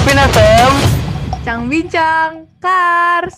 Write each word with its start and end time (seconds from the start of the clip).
Sapin 0.00 0.16
FM. 0.16 0.72
Bincang 1.28 1.62
Bincang 1.68 2.32
Kars. 2.56 3.36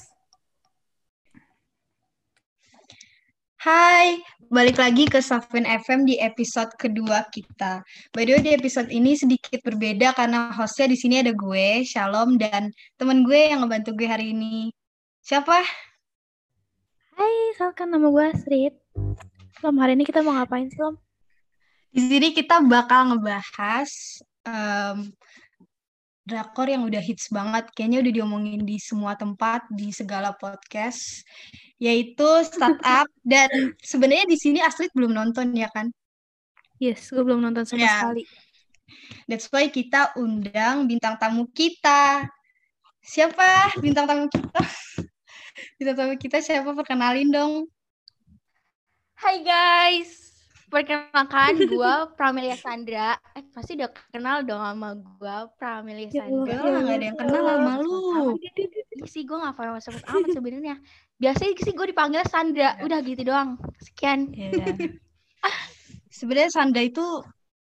Hai, 3.58 4.22
balik 4.46 4.78
lagi 4.78 5.10
ke 5.10 5.18
Safin 5.18 5.66
FM 5.66 6.06
di 6.06 6.22
episode 6.22 6.70
kedua 6.78 7.26
kita. 7.34 7.82
By 8.14 8.30
the 8.30 8.38
way, 8.38 8.42
di 8.46 8.54
episode 8.54 8.94
ini 8.94 9.18
sedikit 9.18 9.58
berbeda 9.66 10.14
karena 10.14 10.54
hostnya 10.54 10.86
di 10.86 10.94
sini 10.94 11.18
ada 11.18 11.34
gue, 11.34 11.82
Shalom, 11.82 12.38
dan 12.38 12.70
teman 12.94 13.26
gue 13.26 13.42
yang 13.42 13.66
ngebantu 13.66 13.98
gue 13.98 14.06
hari 14.06 14.30
ini. 14.30 14.70
Siapa? 15.18 15.66
Hai, 17.18 17.58
Salkan 17.58 17.90
nama 17.90 18.06
gue 18.06 18.22
Astrid. 18.22 18.78
Lom, 19.66 19.82
hari 19.82 19.98
ini 19.98 20.06
kita 20.06 20.22
mau 20.22 20.38
ngapain 20.38 20.70
sih, 20.70 20.78
Lom? 20.78 20.94
Di 21.90 22.06
sini 22.06 22.30
kita 22.30 22.62
bakal 22.62 23.18
ngebahas 23.18 23.90
em, 24.46 25.10
drakor 26.22 26.70
yang 26.70 26.86
udah 26.86 27.02
hits 27.02 27.28
banget, 27.34 27.66
kayaknya 27.74 27.98
udah 28.06 28.12
diomongin 28.14 28.62
di 28.62 28.78
semua 28.78 29.18
tempat, 29.18 29.66
di 29.74 29.90
segala 29.90 30.30
podcast, 30.38 31.26
yaitu 31.82 32.26
Startup. 32.46 33.06
Dan 33.26 33.74
sebenarnya 33.82 34.26
di 34.30 34.38
sini 34.38 34.58
Astrid 34.62 34.94
belum 34.94 35.10
nonton 35.14 35.50
ya 35.54 35.66
kan? 35.74 35.90
Yes, 36.78 37.10
gue 37.10 37.22
belum 37.22 37.42
nonton 37.42 37.66
sama 37.66 37.82
Ya. 37.82 37.94
sekali. 37.98 38.22
That's 39.26 39.46
why 39.50 39.70
kita 39.70 40.14
undang 40.18 40.86
bintang 40.90 41.16
tamu 41.18 41.46
kita. 41.50 42.26
Siapa 43.02 43.74
bintang 43.82 44.06
tamu 44.06 44.26
kita? 44.30 44.62
Bintang 45.78 45.96
tamu 45.98 46.14
kita 46.18 46.38
siapa? 46.38 46.70
Perkenalin 46.74 47.28
dong. 47.30 47.66
Hai 49.18 49.42
guys, 49.42 50.21
perkenalkan 50.72 51.68
gue 51.68 51.92
Pramelia 52.16 52.56
Sandra. 52.56 53.20
Eh 53.36 53.44
pasti 53.52 53.76
udah 53.76 53.92
kenal 54.08 54.40
dong 54.40 54.64
sama 54.64 54.96
gue 54.96 55.36
Pramelia 55.60 56.08
Ya 56.08 56.24
Sandra. 56.24 56.56
Lah, 56.56 56.80
nggak 56.80 56.96
ada 56.96 57.06
yang 57.12 57.18
kenal 57.20 57.42
sama 57.44 57.72
lu. 57.84 57.96
Sih 59.04 59.28
gue 59.28 59.36
gak 59.36 59.52
famous 59.52 59.84
famous 59.84 60.06
amat 60.08 60.28
sebenarnya. 60.32 60.74
Biasanya 61.20 61.52
sih 61.60 61.76
gue 61.76 61.86
dipanggil 61.92 62.24
Sandra. 62.24 62.80
Udah 62.80 63.04
gitu 63.04 63.28
doang. 63.28 63.60
Sekian. 63.84 64.32
Sebenarnya 66.08 66.48
Sandra 66.48 66.80
itu 66.80 67.04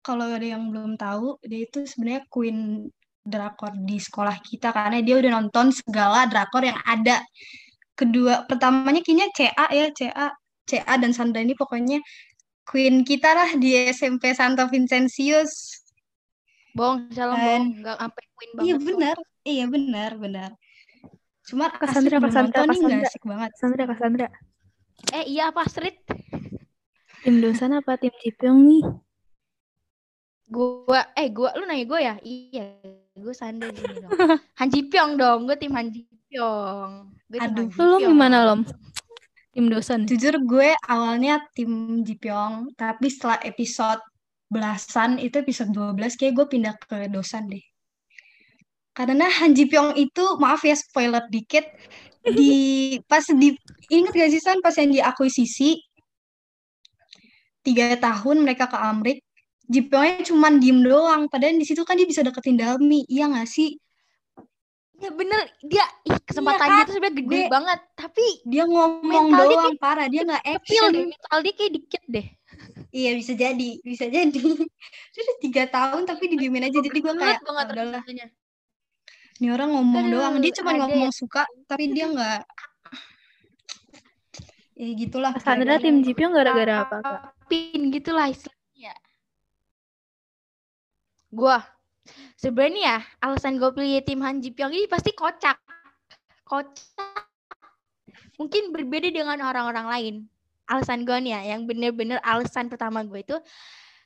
kalau 0.05 0.29
ada 0.29 0.45
yang 0.45 0.69
belum 0.69 1.01
tahu, 1.01 1.41
dia 1.41 1.65
itu 1.65 1.89
sebenarnya 1.89 2.29
queen 2.29 2.89
drakor 3.21 3.77
di 3.85 4.01
sekolah 4.01 4.41
kita 4.41 4.73
karena 4.73 5.05
dia 5.05 5.17
udah 5.21 5.41
nonton 5.41 5.73
segala 5.73 6.29
drakor 6.29 6.65
yang 6.69 6.77
ada. 6.85 7.25
Kedua, 7.97 8.49
pertamanya 8.49 9.05
kayaknya 9.05 9.29
CA 9.37 9.67
ya, 9.69 9.93
CA, 9.93 10.33
CA 10.65 10.95
dan 10.97 11.13
Sandra 11.13 11.45
ini 11.45 11.53
pokoknya 11.53 12.01
queen 12.71 13.03
kita 13.03 13.35
lah 13.35 13.51
di 13.59 13.75
SMP 13.91 14.31
Santo 14.31 14.63
Vincentius. 14.71 15.83
Bohong, 16.71 17.11
salah 17.11 17.35
Dan- 17.35 17.75
bohong. 17.75 17.83
Gak 17.83 17.97
sampai 17.99 18.23
queen 18.31 18.51
banget. 18.55 18.63
Iya 18.63 18.77
benar, 18.79 19.17
iya 19.43 19.65
benar, 19.67 20.11
benar. 20.15 20.51
Cuma 21.43 21.67
Kak 21.67 21.91
asik 21.91 21.95
Sandra, 21.99 22.15
Kak 22.15 22.23
belum 22.23 22.31
Sandra, 22.31 22.47
nonton 22.47 22.63
Kak 22.63 22.71
nih 22.71 22.79
nggak 22.79 22.91
Sandra. 22.95 23.11
asik 23.11 23.25
banget. 23.27 23.51
Sandra, 23.59 23.83
Kak 23.91 23.99
Sandra. 23.99 24.29
Eh 25.11 25.25
iya 25.27 25.43
apa 25.51 25.61
Astrid? 25.67 25.97
Tim 27.27 27.35
dosan 27.43 27.75
apa 27.75 27.99
tim 27.99 28.15
Cipyong 28.23 28.59
nih? 28.63 28.83
Gue, 30.51 31.01
eh 31.15 31.29
gue, 31.31 31.51
lu 31.59 31.65
nanya 31.67 31.87
gue 31.87 32.01
ya? 32.03 32.15
Iya, 32.23 32.65
gue 33.15 33.35
Sandra 33.35 33.71
gini 33.71 34.03
dong. 34.03 34.11
Han 34.59 34.69
Pyong 34.71 35.13
dong, 35.19 35.41
gue 35.47 35.57
tim 35.59 35.71
Han 35.75 35.91
Pyong. 36.31 36.93
Aduh. 37.39 37.71
Lu 37.79 37.97
gimana, 38.03 38.47
Lom? 38.47 38.63
Tim 39.51 39.67
dosan. 39.67 40.07
Jujur 40.07 40.39
gue 40.47 40.71
awalnya 40.87 41.43
tim 41.59 42.03
Jipyong, 42.07 42.75
tapi 42.79 43.11
setelah 43.11 43.43
episode 43.43 43.99
belasan 44.51 45.23
itu 45.23 45.43
episode 45.43 45.71
12 45.75 46.19
kayak 46.19 46.35
gue 46.35 46.47
pindah 46.47 46.75
ke 46.79 47.07
dosan 47.11 47.51
deh. 47.51 47.63
Karena 48.91 49.31
Han 49.31 49.55
Ji 49.55 49.71
Pyong 49.71 49.95
itu 49.95 50.25
maaf 50.43 50.67
ya 50.67 50.75
spoiler 50.75 51.23
dikit 51.31 51.63
di 52.27 52.53
pas 53.11 53.23
di 53.23 53.55
ingat 53.89 54.13
gak 54.13 54.31
sih 54.35 54.43
San 54.43 54.59
pas 54.59 54.75
yang 54.75 54.91
diakuisisi 54.91 55.79
tiga 57.63 57.95
tahun 57.97 58.43
mereka 58.45 58.67
ke 58.67 58.77
Amrik 58.77 59.19
Ji 59.71 59.87
Pyongnya 59.87 60.27
cuma 60.27 60.51
diem 60.51 60.83
doang 60.83 61.31
padahal 61.31 61.57
di 61.57 61.65
situ 61.65 61.87
kan 61.87 61.95
dia 61.95 62.05
bisa 62.05 62.27
deketin 62.27 62.59
Dalmi 62.59 63.07
iya 63.07 63.31
gak 63.31 63.47
sih 63.47 63.79
Ya 65.01 65.11
bener, 65.17 65.41
dia 65.65 65.85
ih, 66.05 66.19
kesempatan 66.29 66.61
kan? 66.69 66.77
dia 66.77 66.85
tuh 66.85 66.95
sebenarnya 67.01 67.17
gede 67.25 67.29
Gue- 67.33 67.49
banget, 67.49 67.81
tapi 67.97 68.27
dia 68.45 68.65
ngomong 68.69 69.33
Mental 69.33 69.49
dia 69.49 69.57
doang 69.57 69.77
parah 69.81 70.07
dia 70.13 70.23
nggak 70.29 70.45
kecil 70.45 70.61
action 70.61 70.91
deh, 70.93 71.05
mental 71.09 71.39
dia 71.41 71.53
kayak 71.57 71.73
dikit 71.73 72.03
deh. 72.05 72.27
Iya 72.91 73.11
bisa 73.17 73.33
jadi, 73.39 73.71
bisa 73.81 74.05
jadi. 74.11 74.35
Dia 75.15 75.21
udah 75.23 75.37
tiga 75.39 75.63
tahun 75.71 76.03
tapi 76.11 76.27
didiemin 76.35 76.67
aja 76.67 76.79
jadi 76.83 76.99
gue 76.99 77.15
kayak 77.15 77.39
Banget 77.47 77.67
"Ah, 77.67 77.71
udahlah. 77.71 78.03
Ini 79.41 79.49
orang 79.55 79.71
ngomong 79.73 80.05
Aduh, 80.11 80.13
doang, 80.21 80.35
dia 80.43 80.53
cuma 80.59 80.71
ngomong 80.77 81.13
suka 81.15 81.47
tapi 81.65 81.95
dia 81.95 82.11
nggak. 82.11 82.43
Ya 84.75 84.87
gitulah. 84.99 85.33
Sandra 85.39 85.79
tim 85.79 86.03
Cipyong 86.03 86.35
gara-gara 86.35 86.83
apa, 86.85 86.97
Kak? 87.01 87.21
Pin 87.47 87.89
gitu 87.95 88.11
lah 88.11 88.29
istilahnya. 88.29 88.93
Gua 91.31 91.63
sebenarnya 92.41 92.81
ya, 92.81 92.99
alasan 93.21 93.61
gue 93.61 93.69
pilih 93.77 94.01
tim 94.01 94.25
Han 94.25 94.41
Ji 94.41 94.57
Pyong 94.57 94.73
ini 94.73 94.89
pasti 94.89 95.13
kocak. 95.13 95.61
Kocak. 96.49 97.29
Mungkin 98.41 98.73
berbeda 98.73 99.13
dengan 99.13 99.37
orang-orang 99.45 99.87
lain. 99.93 100.15
Alasan 100.65 101.05
gue 101.05 101.17
nih 101.21 101.37
ya, 101.37 101.41
yang 101.55 101.69
bener-bener 101.69 102.17
alasan 102.25 102.73
pertama 102.73 103.05
gue 103.05 103.21
itu 103.21 103.37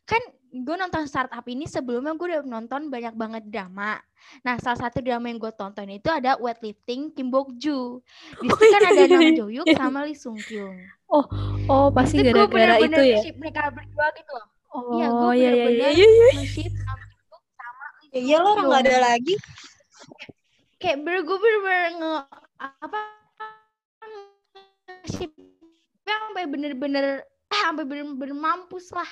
kan 0.05 0.21
gue 0.53 0.77
nonton 0.77 1.09
startup 1.09 1.43
ini 1.49 1.65
sebelumnya 1.65 2.13
gue 2.19 2.27
udah 2.29 2.43
nonton 2.43 2.91
banyak 2.91 3.15
banget 3.15 3.43
drama. 3.47 4.03
Nah, 4.43 4.59
salah 4.59 4.89
satu 4.89 4.99
drama 4.99 5.31
yang 5.31 5.39
gue 5.39 5.53
tonton 5.55 5.87
itu 5.93 6.09
ada 6.11 6.35
Weightlifting 6.41 7.15
Kim 7.15 7.31
Bok 7.31 7.55
Joo. 7.61 8.03
Di 8.43 8.49
situ 8.51 8.65
kan 8.73 8.83
ada 8.83 9.03
Nam 9.07 9.31
Jo 9.37 9.47
Hyuk 9.53 9.67
sama 9.77 10.03
Lee 10.09 10.19
Sung 10.19 10.41
Kyung. 10.41 10.75
Oh, 11.71 11.93
pasti 11.95 12.19
Itu 12.19 12.35
gua 12.35 12.49
gara-gara 12.51 12.81
itu 12.83 13.03
ya? 13.07 13.19
mereka 13.39 13.71
berdua 13.71 14.07
gitu 14.19 14.33
loh. 14.35 14.47
Oh, 14.75 14.99
Iya, 14.99 15.07
gue 15.07 15.33
iya, 15.39 15.51
iya, 15.55 15.67
iya, 15.71 15.89
bener-bener 15.93 15.93
iya, 15.95 16.07
iya. 16.11 16.29
Joo 16.35 16.73
sama 16.83 17.04
Ya 18.15 18.21
iya 18.23 18.37
lo 18.39 18.55
orang 18.55 18.71
nggak 18.71 18.83
ada 18.87 18.99
lagi. 19.11 19.35
Kayak 20.79 21.03
bener 21.03 21.21
gue 21.27 21.35
bener-bener 21.35 21.91
nge 21.99 22.13
apa 22.63 22.99
sampai 26.07 26.45
bener-bener 26.47 27.07
sampai 27.67 27.83
bener-bener 27.83 28.39
mampus 28.39 28.95
lah. 28.95 29.11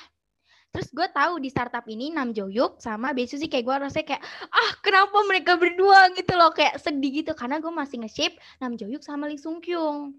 Terus 0.71 0.87
gue 0.89 1.07
tahu 1.11 1.37
di 1.43 1.51
startup 1.51 1.83
ini 1.85 2.15
Nam 2.15 2.31
Jo 2.31 2.47
Hyuk 2.47 2.79
sama 2.79 3.11
Bae 3.11 3.27
Suzy 3.27 3.51
kayak 3.51 3.67
gue 3.67 3.75
rasanya 3.83 4.07
kayak 4.15 4.23
ah 4.49 4.69
kenapa 4.79 5.19
mereka 5.27 5.59
berdua 5.59 6.15
gitu 6.15 6.33
loh 6.39 6.55
kayak 6.55 6.79
sedih 6.79 7.21
gitu 7.21 7.35
karena 7.35 7.59
gue 7.59 7.69
masih 7.69 8.01
nge-ship 8.01 8.39
Nam 8.63 8.79
Jo 8.79 8.87
Hyuk 8.87 9.03
sama 9.03 9.27
Lee 9.27 9.37
Sung 9.37 9.59
Kyung. 9.59 10.15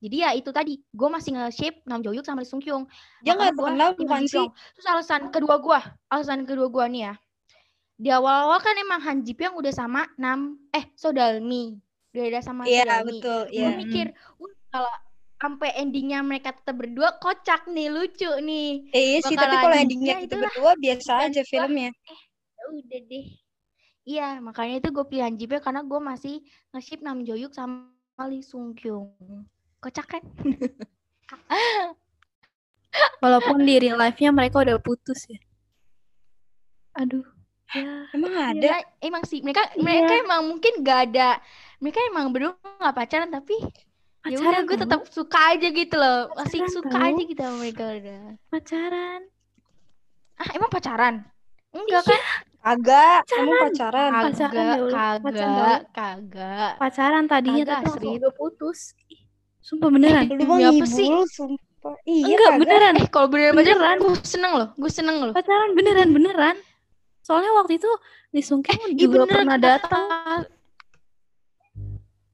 Jadi 0.00 0.16
ya 0.20 0.36
itu 0.36 0.52
tadi 0.52 0.76
gue 0.76 1.08
masih 1.08 1.40
nge-ship 1.40 1.80
Nam 1.88 2.04
Jo 2.04 2.12
Hyuk 2.12 2.28
sama 2.28 2.44
Lee 2.44 2.52
Sung 2.52 2.60
Kyung. 2.60 2.84
Dia 3.24 3.32
nggak 3.32 3.56
Han 3.56 3.96
bukan 3.96 4.28
sih? 4.28 4.44
Terus 4.76 4.86
alasan 4.86 5.32
kedua 5.32 5.56
gua, 5.56 5.80
alasan 6.12 6.44
kedua 6.44 6.68
gua 6.68 6.84
nih 6.84 7.08
ya. 7.08 7.14
Di 8.00 8.08
awal-awal 8.08 8.56
kan 8.58 8.72
emang 8.74 9.00
Han 9.04 9.20
Ji 9.20 9.36
Pyong 9.36 9.60
udah 9.60 9.68
sama 9.70 10.08
Nam 10.16 10.56
eh 10.72 10.88
Sodalmi. 10.96 11.76
Udah 12.10 12.24
ada 12.26 12.40
sama 12.40 12.64
Iya 12.64 12.88
Sodalmi. 12.88 13.08
betul. 13.12 13.40
Gue 13.46 13.60
Iya. 13.60 13.70
mikir, 13.76 14.06
"Wah, 14.40 14.54
kalau 14.72 14.92
sampai 15.36 15.70
endingnya 15.76 16.20
mereka 16.20 16.52
tetap 16.52 16.76
berdua 16.76 17.16
kocak 17.16 17.68
nih, 17.68 17.88
lucu 17.88 18.28
nih. 18.40 18.88
Eh, 18.90 19.04
iya 19.10 19.18
sih 19.20 19.36
tapi 19.36 19.52
kalau 19.54 19.72
endingnya 19.74 20.16
Ya, 20.16 20.24
itu 20.24 20.32
itulah. 20.32 20.48
berdua 20.48 20.72
biasa 20.76 21.12
Dan 21.14 21.28
aja 21.28 21.40
gua- 21.40 21.50
filmnya. 21.50 21.90
Ya 22.56 22.64
udah 22.70 23.00
deh. 23.04 23.26
Iya, 24.00 24.28
makanya 24.40 24.74
itu 24.80 24.88
gue 24.90 25.04
pilih 25.04 25.22
Han 25.22 25.36
Ji 25.36 25.44
Pyong 25.44 25.60
karena 25.62 25.80
gue 25.80 26.00
masih 26.00 26.34
nge-ship 26.72 27.00
Nam 27.00 27.20
Jo 27.20 27.36
Hyuk 27.36 27.52
sama 27.52 27.84
Lee 28.26 28.40
Sung 28.40 28.72
Kyung. 28.72 29.12
Kocak 29.78 30.08
kan? 30.08 30.22
Walaupun 33.20 33.60
di 33.62 33.76
real 33.78 33.96
life-nya 33.96 34.32
mereka 34.32 34.60
udah 34.60 34.80
putus 34.80 35.24
ya. 35.24 35.36
Aduh. 36.96 37.24
Ya. 37.70 37.92
Emang 38.10 38.32
ada? 38.34 38.50
Ada 38.52 38.74
emang 39.00 39.22
sih 39.22 39.38
mereka 39.40 39.62
Iya. 39.68 39.78
mereka 39.78 40.12
emang 40.18 40.40
mungkin 40.44 40.72
gak 40.80 41.00
ada 41.08 41.38
mereka 41.78 41.98
emang 42.04 42.26
berdua 42.28 42.52
nggak 42.76 42.92
pacaran 42.92 43.30
tapi 43.30 43.56
ya 44.22 44.36
udah 44.36 44.62
gue 44.62 44.76
tetap 44.76 45.00
suka 45.08 45.38
aja 45.50 45.66
gitu 45.66 45.94
loh 45.94 46.28
masih 46.34 46.60
Pacaran 46.60 46.74
suka 46.74 46.90
tau. 46.92 47.06
aja 47.06 47.22
gitu 47.22 47.40
sama 47.40 47.56
mereka 47.56 47.84
udah 47.90 48.20
pacaran. 48.48 49.20
ah 50.36 50.48
emang 50.50 50.70
pacaran 50.70 51.14
enggak 51.70 52.04
kan 52.04 52.22
Agak, 52.60 53.24
kamu 53.24 53.52
pacaran. 53.58 54.10
Pacaran 54.12 54.52
kagak 54.52 54.52
ya 54.52 54.86
kagak 54.92 55.80
kagak 55.94 56.72
Pacaran 56.76 57.24
tadinya 57.24 57.56
Kagak, 57.56 57.72
tapi 57.72 57.80
langsung 57.80 57.96
Astrid. 57.96 58.20
udah 58.20 58.32
putus. 58.34 58.80
Sumpah 59.62 59.88
beneran. 59.88 60.24
Mah 60.26 60.36
Demi 60.36 60.64
apa 60.68 60.84
sih? 60.86 61.08
sumpah. 61.30 61.94
Iya 62.02 62.20
Enggak, 62.26 62.36
kagak. 62.44 62.60
beneran. 62.60 62.94
eh 62.94 63.08
kalau 63.08 63.28
beneran 63.28 63.54
Beneran. 63.54 63.78
pacaran 63.78 63.98
gue 64.02 64.14
seneng 64.22 64.52
loh 64.52 64.68
gue 64.74 64.90
seneng 64.92 65.16
loh 65.18 65.32
Pacaran 65.32 65.70
beneran 65.72 66.08
beneran. 66.12 66.56
Soalnya 67.30 67.54
waktu 67.54 67.78
itu 67.78 67.86
Lee 68.34 68.42
Sung 68.42 68.58
Kyung 68.58 68.90
Ih, 68.90 68.98
juga 68.98 69.22
bener 69.22 69.30
pernah 69.30 69.54
datang. 69.56 70.50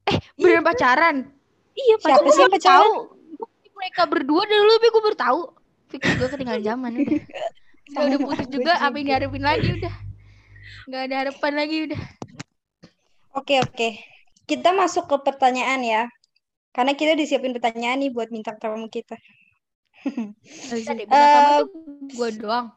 eh 0.07 0.17
beneran 0.33 0.65
pacaran 0.65 1.15
Iya, 1.71 1.95
Siapa 2.01 2.17
pacaran. 2.17 2.33
sih 2.33 2.41
yang 2.41 2.57
tahu 2.57 2.89
mereka 3.77 4.01
berdua 4.09 4.41
dulu 4.41 4.71
tapi 4.73 4.87
gue 4.87 5.03
baru 5.03 5.17
tahu 5.19 5.41
fix 5.87 6.01
gue 6.01 6.27
ketinggalan 6.27 6.63
zaman 6.65 6.91
udah 6.95 7.19
udah, 7.87 8.01
udah 8.01 8.19
putus 8.19 8.47
juga 8.49 8.71
apa 8.81 8.95
yang 8.97 9.05
diharapin 9.05 9.43
lagi 9.45 9.69
udah 9.77 9.93
nggak 10.87 11.01
ada 11.05 11.15
harapan 11.21 11.53
lagi 11.53 11.77
udah 11.85 12.01
Oke, 13.37 13.61
oke. 13.61 13.89
Kita 14.49 14.73
masuk 14.73 15.05
ke 15.05 15.17
pertanyaan 15.21 15.85
ya. 15.85 16.01
Karena 16.73 16.97
kita 16.97 17.13
disiapin 17.13 17.53
pertanyaan 17.53 18.01
nih 18.01 18.09
buat 18.09 18.33
bintang 18.33 18.57
tamu 18.57 18.89
kita. 18.89 19.13
Bisa 20.65 20.97
deh, 20.97 21.05
bintang 21.05 21.29
tamu 21.29 21.45
Eh, 21.45 21.61
tuh 21.61 21.67
gue 22.17 22.29
doang. 22.41 22.73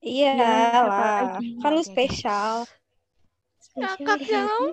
Iya 0.00 0.32
siapa 0.32 0.84
lah, 0.88 1.20
kan 1.60 1.70
lu 1.76 1.82
spesial. 1.84 2.64
Ngakak 3.76 4.18
dong. 4.26 4.64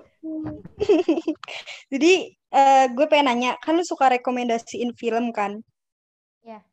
Jadi 1.92 2.12
eh, 2.32 2.84
gue 2.96 3.06
pengen 3.12 3.28
nanya, 3.28 3.52
kan 3.60 3.76
lu 3.76 3.84
suka 3.84 4.08
rekomendasiin 4.08 4.96
film 4.96 5.28
kan? 5.36 5.60
Iya. 6.40 6.64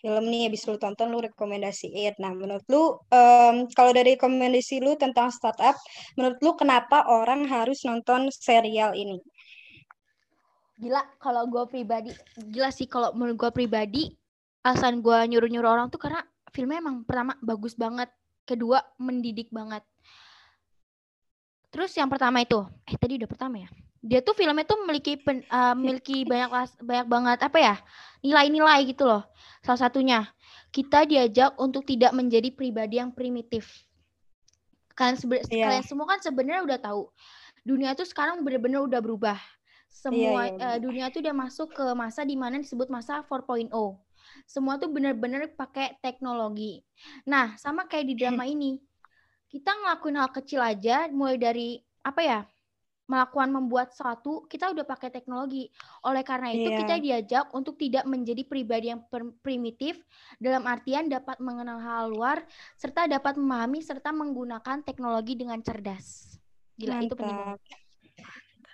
Film 0.00 0.32
nih 0.32 0.48
habis 0.48 0.64
lu 0.64 0.80
tonton 0.80 1.12
lu 1.12 1.20
rekomendasiin. 1.20 2.16
Nah, 2.16 2.32
menurut 2.32 2.64
lu 2.72 2.96
em, 3.12 3.68
kalau 3.76 3.92
dari 3.92 4.16
rekomendasi 4.16 4.80
lu 4.80 4.96
tentang 4.96 5.28
startup, 5.28 5.76
menurut 6.16 6.40
lu 6.40 6.56
kenapa 6.56 7.04
orang 7.04 7.44
harus 7.44 7.84
nonton 7.84 8.32
serial 8.32 8.96
ini? 8.96 9.20
Gila, 10.80 11.04
kalau 11.20 11.44
gue 11.52 11.68
pribadi, 11.68 12.16
gila 12.48 12.72
sih 12.72 12.88
kalau 12.88 13.12
menurut 13.12 13.36
gue 13.36 13.50
pribadi, 13.52 14.08
alasan 14.64 15.04
gue 15.04 15.18
nyuruh-nyuruh 15.36 15.68
orang 15.68 15.92
tuh 15.92 16.00
karena 16.00 16.24
filmnya 16.50 16.78
emang 16.82 17.02
pertama 17.06 17.34
bagus 17.40 17.74
banget, 17.74 18.10
kedua 18.44 18.82
mendidik 18.98 19.48
banget. 19.50 19.82
Terus 21.70 21.94
yang 21.94 22.10
pertama 22.10 22.42
itu, 22.42 22.66
eh 22.84 22.98
tadi 22.98 23.14
udah 23.22 23.30
pertama 23.30 23.62
ya. 23.62 23.68
Dia 24.00 24.20
tuh 24.24 24.34
filmnya 24.34 24.66
tuh 24.66 24.80
memiliki 24.82 25.20
pen- 25.20 25.46
eh, 25.46 25.74
memiliki 25.78 26.24
banyak 26.30 26.50
las- 26.50 26.80
banyak 26.82 27.06
banget 27.06 27.38
apa 27.46 27.58
ya 27.60 27.74
nilai-nilai 28.26 28.90
gitu 28.90 29.06
loh. 29.06 29.22
Salah 29.62 29.86
satunya 29.86 30.26
kita 30.74 31.06
diajak 31.06 31.54
untuk 31.58 31.86
tidak 31.86 32.10
menjadi 32.14 32.50
pribadi 32.50 32.98
yang 32.98 33.14
primitif. 33.14 33.86
Kalian 34.98 35.16
Iya. 35.48 35.64
kalian 35.64 35.84
semua 35.86 36.06
kan 36.10 36.20
sebenarnya 36.20 36.62
udah 36.66 36.78
tahu 36.82 37.02
dunia 37.64 37.94
tuh 37.94 38.04
sekarang 38.08 38.42
bener-bener 38.42 38.82
udah 38.84 39.00
berubah. 39.00 39.38
Semua 39.90 40.48
iya, 40.48 40.54
eh, 40.54 40.58
bener. 40.58 40.80
dunia 40.82 41.04
tuh 41.10 41.20
udah 41.22 41.34
masuk 41.34 41.68
ke 41.74 41.84
masa 41.94 42.22
di 42.26 42.34
mana 42.34 42.58
disebut 42.58 42.90
masa 42.90 43.22
4.0. 43.22 43.70
Semua 44.46 44.76
tuh 44.76 44.92
bener-bener 44.92 45.50
pakai 45.52 45.96
teknologi. 46.00 46.80
Nah, 47.26 47.56
sama 47.56 47.88
kayak 47.88 48.06
di 48.08 48.14
drama 48.16 48.44
ini. 48.46 48.78
Kita 49.50 49.74
ngelakuin 49.74 50.16
hal 50.20 50.30
kecil 50.30 50.60
aja 50.62 51.10
mulai 51.10 51.36
dari 51.40 51.80
apa 52.06 52.22
ya? 52.22 52.40
melakukan 53.10 53.50
membuat 53.50 53.90
sesuatu, 53.90 54.46
kita 54.46 54.70
udah 54.70 54.86
pakai 54.86 55.10
teknologi. 55.10 55.66
Oleh 56.06 56.22
karena 56.22 56.54
itu 56.54 56.70
Iya. 56.70 56.78
kita 56.78 56.94
diajak 57.02 57.44
untuk 57.50 57.74
tidak 57.74 58.06
menjadi 58.06 58.46
pribadi 58.46 58.94
yang 58.94 59.02
primitif 59.42 59.98
dalam 60.38 60.62
artian 60.70 61.10
dapat 61.10 61.42
mengenal 61.42 61.82
hal 61.82 62.14
luar 62.14 62.46
serta 62.78 63.10
dapat 63.10 63.34
memahami 63.34 63.82
serta 63.82 64.14
menggunakan 64.14 64.86
teknologi 64.86 65.34
dengan 65.34 65.58
cerdas. 65.58 66.38
Gila, 66.78 67.02
itu 67.02 67.18
penting. 67.18 67.34
Mantap. 67.34 67.58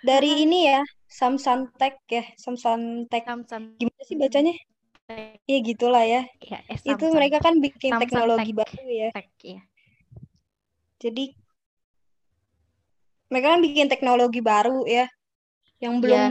Dari 0.05 0.45
ini 0.45 0.69
ya, 0.69 0.85
Samsung 1.09 1.73
ya, 2.05 2.23
Samsung 2.37 3.09
Samsung 3.09 3.81
Gimana 3.81 4.03
sih 4.05 4.15
bacanya? 4.21 4.53
Iya 5.47 5.59
gitulah 5.63 6.03
ya. 6.03 6.27
ya, 6.43 6.59
eh, 6.67 6.77
Itu 6.83 7.07
mereka 7.15 7.39
kan 7.39 7.63
bikin 7.63 7.95
Samsung 7.95 8.01
teknologi 8.03 8.51
Tech. 8.51 8.59
baru 8.59 8.85
ya. 8.91 9.09
Tech, 9.15 9.29
ya. 9.39 9.59
Jadi 10.99 11.25
mereka 13.31 13.47
kan 13.55 13.61
bikin 13.63 13.87
teknologi 13.87 14.41
baru 14.43 14.83
ya. 14.83 15.07
Yang 15.79 15.93
Iya. 15.95 16.01
belum 16.03 16.23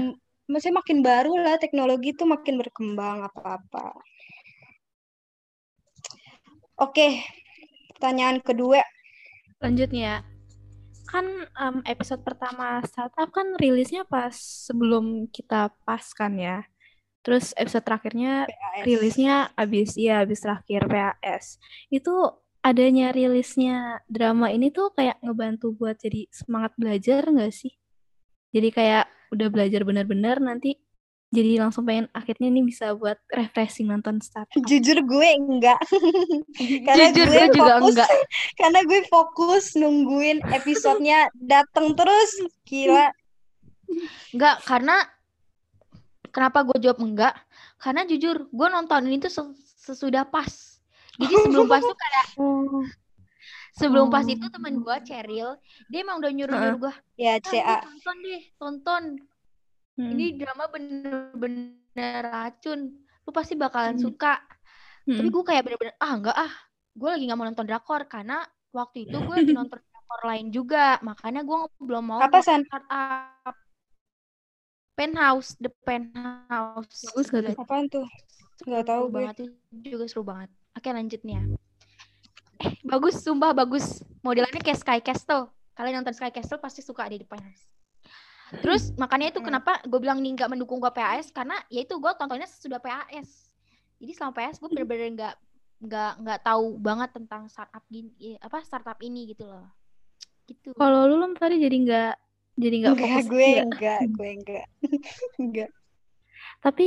maksudnya 0.47 0.77
makin 0.85 0.99
baru 1.01 1.33
lah 1.41 1.57
teknologi 1.57 2.13
itu 2.13 2.29
makin 2.29 2.55
berkembang 2.61 3.25
apa-apa. 3.25 3.97
Oke, 6.77 7.25
pertanyaan 7.97 8.45
kedua. 8.45 8.85
Lanjut 9.65 9.89
nih 9.89 10.05
ya. 10.05 10.17
Kan 11.09 11.49
em, 11.49 11.77
episode 11.89 12.21
pertama 12.21 12.85
startup 12.85 13.33
kan 13.33 13.57
rilisnya 13.57 14.05
pas 14.05 14.37
sebelum 14.37 15.33
kita 15.33 15.73
pas 15.89 16.05
kan 16.13 16.37
ya. 16.37 16.69
Terus 17.27 17.51
episode 17.59 17.83
terakhirnya 17.83 18.47
PAS. 18.47 18.87
rilisnya 18.87 19.51
abis 19.59 19.99
ya 19.99 20.23
abis 20.23 20.47
terakhir 20.47 20.87
PAS. 20.87 21.59
Itu 21.91 22.39
adanya 22.63 23.11
rilisnya 23.11 24.07
drama 24.07 24.55
ini 24.55 24.71
tuh 24.71 24.95
kayak 24.95 25.19
ngebantu 25.27 25.75
buat 25.75 25.99
jadi 25.99 26.31
semangat 26.31 26.79
belajar 26.79 27.27
nggak 27.27 27.51
sih? 27.51 27.75
Jadi 28.55 28.71
kayak 28.71 29.11
udah 29.35 29.51
belajar 29.51 29.83
benar-benar 29.83 30.39
nanti 30.39 30.79
jadi 31.35 31.59
langsung 31.59 31.83
pengen 31.83 32.07
akhirnya 32.15 32.47
nih 32.55 32.63
bisa 32.63 32.95
buat 32.95 33.19
refreshing 33.35 33.91
nonton 33.91 34.23
startup. 34.23 34.55
Jujur 34.63 35.03
gue 35.03 35.29
enggak. 35.35 35.83
Karena 36.87 37.11
Jujur 37.11 37.27
gue 37.27 37.35
gue 37.35 37.47
juga 37.51 37.75
fokus 37.77 37.91
enggak. 37.91 38.11
karena 38.55 38.81
gue 38.87 39.01
fokus 39.11 39.65
nungguin 39.75 40.39
episodenya 40.55 41.19
datang 41.35 41.99
terus. 41.99 42.31
Gila. 42.63 43.11
Enggak, 44.31 44.57
karena 44.63 45.03
kenapa 46.37 46.61
gue 46.63 46.77
jawab 46.79 47.01
enggak? 47.01 47.33
Karena 47.77 48.05
jujur, 48.05 48.45
gue 48.47 48.69
nonton 48.69 49.09
ini 49.09 49.17
tuh 49.19 49.33
se- 49.33 49.57
sesudah 49.81 50.29
pas. 50.29 50.77
Jadi 51.17 51.33
sebelum 51.41 51.65
pas 51.65 51.81
tuh 51.81 51.97
kayak 52.05 52.25
Oh. 52.37 52.85
sebelum 53.73 54.07
pas 54.07 54.21
Oh. 54.21 54.29
itu 54.29 54.45
temen 54.47 54.77
gue 54.77 54.97
Cheryl, 55.03 55.57
dia 55.89 55.99
emang 56.01 56.21
udah 56.21 56.29
nyuruh-nyuruh 56.29 56.79
gue, 56.79 56.95
Ya, 57.17 57.37
"Ah, 57.37 57.41
CA. 57.41 57.65
lu 57.73 57.89
tonton 57.89 58.17
deh, 58.21 58.43
tonton. 58.55 59.03
Hmm. 59.97 60.13
Ini 60.13 60.37
drama 60.37 60.69
bener-bener 60.69 61.73
racun. 62.23 62.81
Lu 63.25 63.31
pasti 63.33 63.57
bakalan 63.57 63.97
Hmm. 63.97 64.05
suka. 64.05 64.37
Tapi 65.03 65.17
Mm-mm. 65.19 65.33
gue 65.33 65.45
kayak 65.47 65.63
bener-bener, 65.65 65.97
ah 65.97 66.13
enggak 66.13 66.37
ah. 66.37 66.53
Gue 66.93 67.09
lagi 67.09 67.25
nggak 67.25 67.35
mau 67.35 67.45
nonton 67.45 67.65
drakor 67.65 68.05
karena 68.05 68.45
waktu 68.71 69.09
itu 69.09 69.17
gue 69.17 69.35
lagi 69.41 69.53
nonton 69.53 69.81
drakor 69.81 70.21
lain 70.23 70.47
juga. 70.51 71.01
Makanya 71.01 71.41
gue 71.43 71.59
belum 71.79 72.05
mau 72.05 72.21
Apa, 72.21 72.45
San? 72.45 72.61
start 72.63 72.85
up. 72.87 73.57
Penthouse, 74.97 75.55
The 75.61 75.69
Penthouse. 75.85 77.05
Bagus 77.13 77.27
gak 77.29 77.43
tuh? 77.53 77.57
Apaan 77.61 77.85
tuh? 77.93 78.07
Nggak 78.65 78.85
tahu 78.89 79.03
seru 79.05 79.13
banget 79.13 79.37
itu 79.45 79.93
juga 79.93 80.05
seru 80.09 80.23
banget. 80.25 80.49
Oke 80.73 80.89
lanjut 80.89 81.21
nih 81.21 81.35
ya. 81.37 81.43
Eh 82.65 82.73
bagus, 82.89 83.21
sumpah 83.21 83.53
bagus. 83.53 84.01
Modelannya 84.25 84.65
kayak 84.65 84.81
Sky 84.81 85.01
Castle. 85.05 85.53
Kalian 85.77 86.01
nonton 86.01 86.17
Sky 86.17 86.33
Castle 86.33 86.57
pasti 86.57 86.81
suka 86.81 87.05
di 87.13 87.21
depan. 87.21 87.37
Terus 88.65 88.97
makanya 88.97 89.37
itu 89.37 89.45
Hmm. 89.45 89.53
kenapa 89.53 89.85
gue 89.85 90.01
bilang 90.01 90.25
nih 90.25 90.33
nggak 90.33 90.49
mendukung 90.49 90.81
gue 90.81 90.89
PAS 90.89 91.29
karena 91.29 91.61
ya 91.69 91.85
itu 91.85 91.93
gue 92.01 92.13
tontonnya 92.17 92.49
sudah 92.49 92.81
PAS. 92.81 93.53
Jadi 94.01 94.13
selama 94.17 94.33
PAS 94.33 94.57
gue 94.57 94.69
bener-bener 94.73 95.13
nggak 95.13 95.35
nggak 95.77 96.13
nggak 96.25 96.41
tahu 96.41 96.81
banget 96.81 97.13
tentang 97.13 97.53
startup 97.53 97.85
gini 97.93 98.09
eh, 98.17 98.37
apa 98.41 98.65
startup 98.65 98.97
ini 99.05 99.29
gitu 99.37 99.45
loh. 99.45 99.69
Gitu. 100.49 100.73
Kalau 100.73 101.05
lu 101.05 101.21
Lum, 101.21 101.37
tadi 101.37 101.61
jadi 101.61 101.77
nggak 101.77 102.13
jadi 102.57 102.75
nggak 102.83 102.95
Enggak, 102.97 103.09
fokus 103.13 103.27
gue 103.29 103.45
nggak? 103.45 103.67
enggak, 103.69 104.01
gue 104.17 104.29
enggak. 104.33 104.67
Enggak. 105.43 105.71
Tapi 106.65 106.87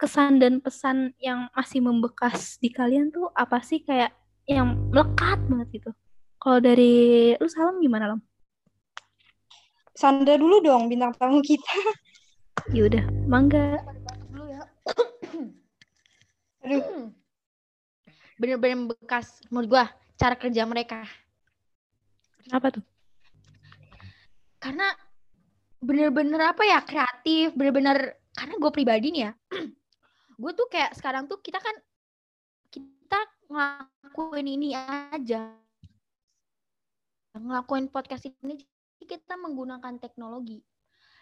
kesan 0.00 0.40
dan 0.40 0.64
pesan 0.64 1.12
yang 1.20 1.52
masih 1.52 1.84
membekas 1.84 2.56
di 2.56 2.72
kalian 2.72 3.12
tuh 3.12 3.28
apa 3.36 3.60
sih 3.60 3.84
kayak 3.84 4.16
yang 4.48 4.74
melekat 4.88 5.36
banget 5.46 5.68
gitu? 5.76 5.90
Kalau 6.40 6.58
dari 6.58 7.32
lu 7.36 7.48
Salam 7.52 7.78
gimana 7.84 8.16
Lam? 8.16 8.20
Sandra 9.92 10.40
dulu 10.40 10.64
dong 10.64 10.88
bintang 10.88 11.12
tamu 11.16 11.40
kita. 11.44 11.68
Ya 12.76 12.84
udah, 12.84 13.04
mangga. 13.24 13.80
dulu 14.28 14.44
ya. 14.52 14.60
Aduh. 16.60 17.08
Bener-bener 18.36 18.92
bekas 18.92 19.40
menurut 19.48 19.68
gue 19.68 19.84
cara 20.16 20.36
kerja 20.36 20.68
mereka. 20.68 21.04
Apa 22.52 22.68
tuh? 22.68 22.84
karena 24.60 24.92
bener-bener 25.80 26.40
apa 26.54 26.62
ya 26.64 26.78
kreatif 26.84 27.56
bener-bener 27.56 28.16
karena 28.36 28.54
gue 28.60 28.70
pribadi 28.72 29.06
nih 29.12 29.22
ya 29.28 29.32
gue 30.40 30.52
tuh 30.56 30.66
kayak 30.72 30.96
sekarang 30.96 31.28
tuh 31.28 31.40
kita 31.44 31.60
kan 31.60 31.76
kita 32.70 33.18
ngelakuin 33.50 34.46
ini 34.46 34.68
aja. 34.78 35.50
Ngelakuin 37.34 37.90
podcast 37.90 38.30
ini 38.30 38.62
kita 39.02 39.34
menggunakan 39.34 39.98
teknologi 39.98 40.62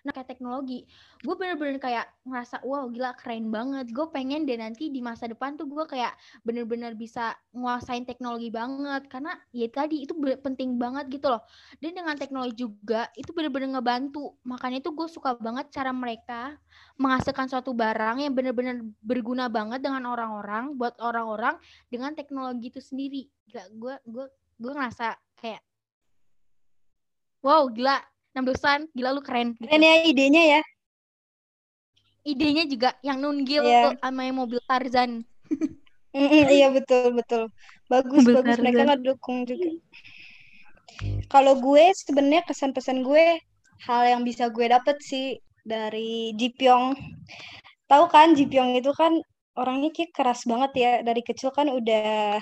nah 0.07 0.15
kayak 0.15 0.31
teknologi 0.31 0.87
gue 1.19 1.35
bener-bener 1.35 1.83
kayak 1.83 2.07
ngerasa 2.23 2.63
wow 2.63 2.87
gila 2.93 3.11
keren 3.19 3.51
banget. 3.51 3.91
Gue 3.91 4.07
pengen 4.15 4.47
deh 4.47 4.55
nanti 4.55 4.87
di 4.93 5.03
masa 5.03 5.27
depan 5.27 5.59
tuh 5.59 5.67
gue 5.67 5.85
kayak 5.89 6.15
bener-bener 6.47 6.95
bisa 6.95 7.35
nguasain 7.51 8.07
teknologi 8.07 8.53
banget. 8.55 9.11
Karena 9.11 9.35
ya 9.51 9.67
tadi 9.67 10.07
itu 10.07 10.15
penting 10.15 10.79
banget 10.79 11.11
gitu 11.11 11.27
loh. 11.33 11.43
Dan 11.83 11.99
dengan 11.99 12.15
teknologi 12.15 12.63
juga 12.63 13.11
itu 13.19 13.35
bener-bener 13.35 13.79
ngebantu. 13.79 14.39
Makanya 14.47 14.79
itu 14.85 14.95
gue 14.95 15.09
suka 15.11 15.35
banget 15.41 15.75
cara 15.75 15.91
mereka 15.91 16.55
menghasilkan 17.01 17.51
suatu 17.51 17.75
barang 17.75 18.23
yang 18.23 18.33
bener-bener 18.35 18.87
berguna 19.03 19.51
banget 19.51 19.83
dengan 19.83 20.07
orang-orang 20.07 20.79
buat 20.79 20.95
orang-orang 21.03 21.59
dengan 21.91 22.15
teknologi 22.15 22.71
itu 22.71 22.79
sendiri. 22.79 23.27
Gila 23.51 23.65
gue 23.75 23.95
gue 24.07 24.27
gue 24.59 24.73
ngerasa 24.75 25.15
kayak 25.39 25.63
wow 27.43 27.67
gila 27.71 27.99
Namdosan 28.39 28.87
gila 28.95 29.11
lu 29.13 29.21
keren 29.21 29.59
gitu. 29.59 29.67
Keren 29.67 29.83
ya 29.83 29.95
idenya 30.07 30.43
ya. 30.59 30.61
idenya 32.29 32.65
juga 32.69 32.93
yang 33.01 33.19
nunggil 33.25 33.65
Iya. 33.65 33.97
sama 34.05 34.21
yang 34.29 34.37
mobil 34.37 34.61
Tarzan 34.69 35.25
iya 36.53 36.69
betul 36.69 37.17
betul. 37.17 37.43
Bagus 37.89 38.21
Mobil 38.25 38.35
bagus 38.37 38.57
mereka 38.61 38.85
Tarzan. 38.85 38.89
ngedukung 39.01 39.39
juga. 39.49 39.69
Kalau 41.33 41.55
gue 41.61 41.85
sebenarnya 41.95 42.43
kesan 42.49 42.73
pesan 42.77 43.01
gue 43.07 43.39
hal 43.87 44.03
yang 44.05 44.23
bisa 44.27 44.51
gue 44.53 44.67
dapet 44.67 44.97
sih 45.01 45.39
dari 45.65 46.35
Jipyong. 46.37 46.97
Tahu 47.89 48.05
kan 48.13 48.37
Jipyong 48.37 48.77
itu 48.77 48.91
kan 48.93 49.17
orangnya 49.57 49.89
kayak 49.95 50.13
keras 50.13 50.45
banget 50.45 50.73
ya 50.77 50.93
dari 51.01 51.23
kecil 51.25 51.49
kan 51.55 51.71
udah 51.73 52.41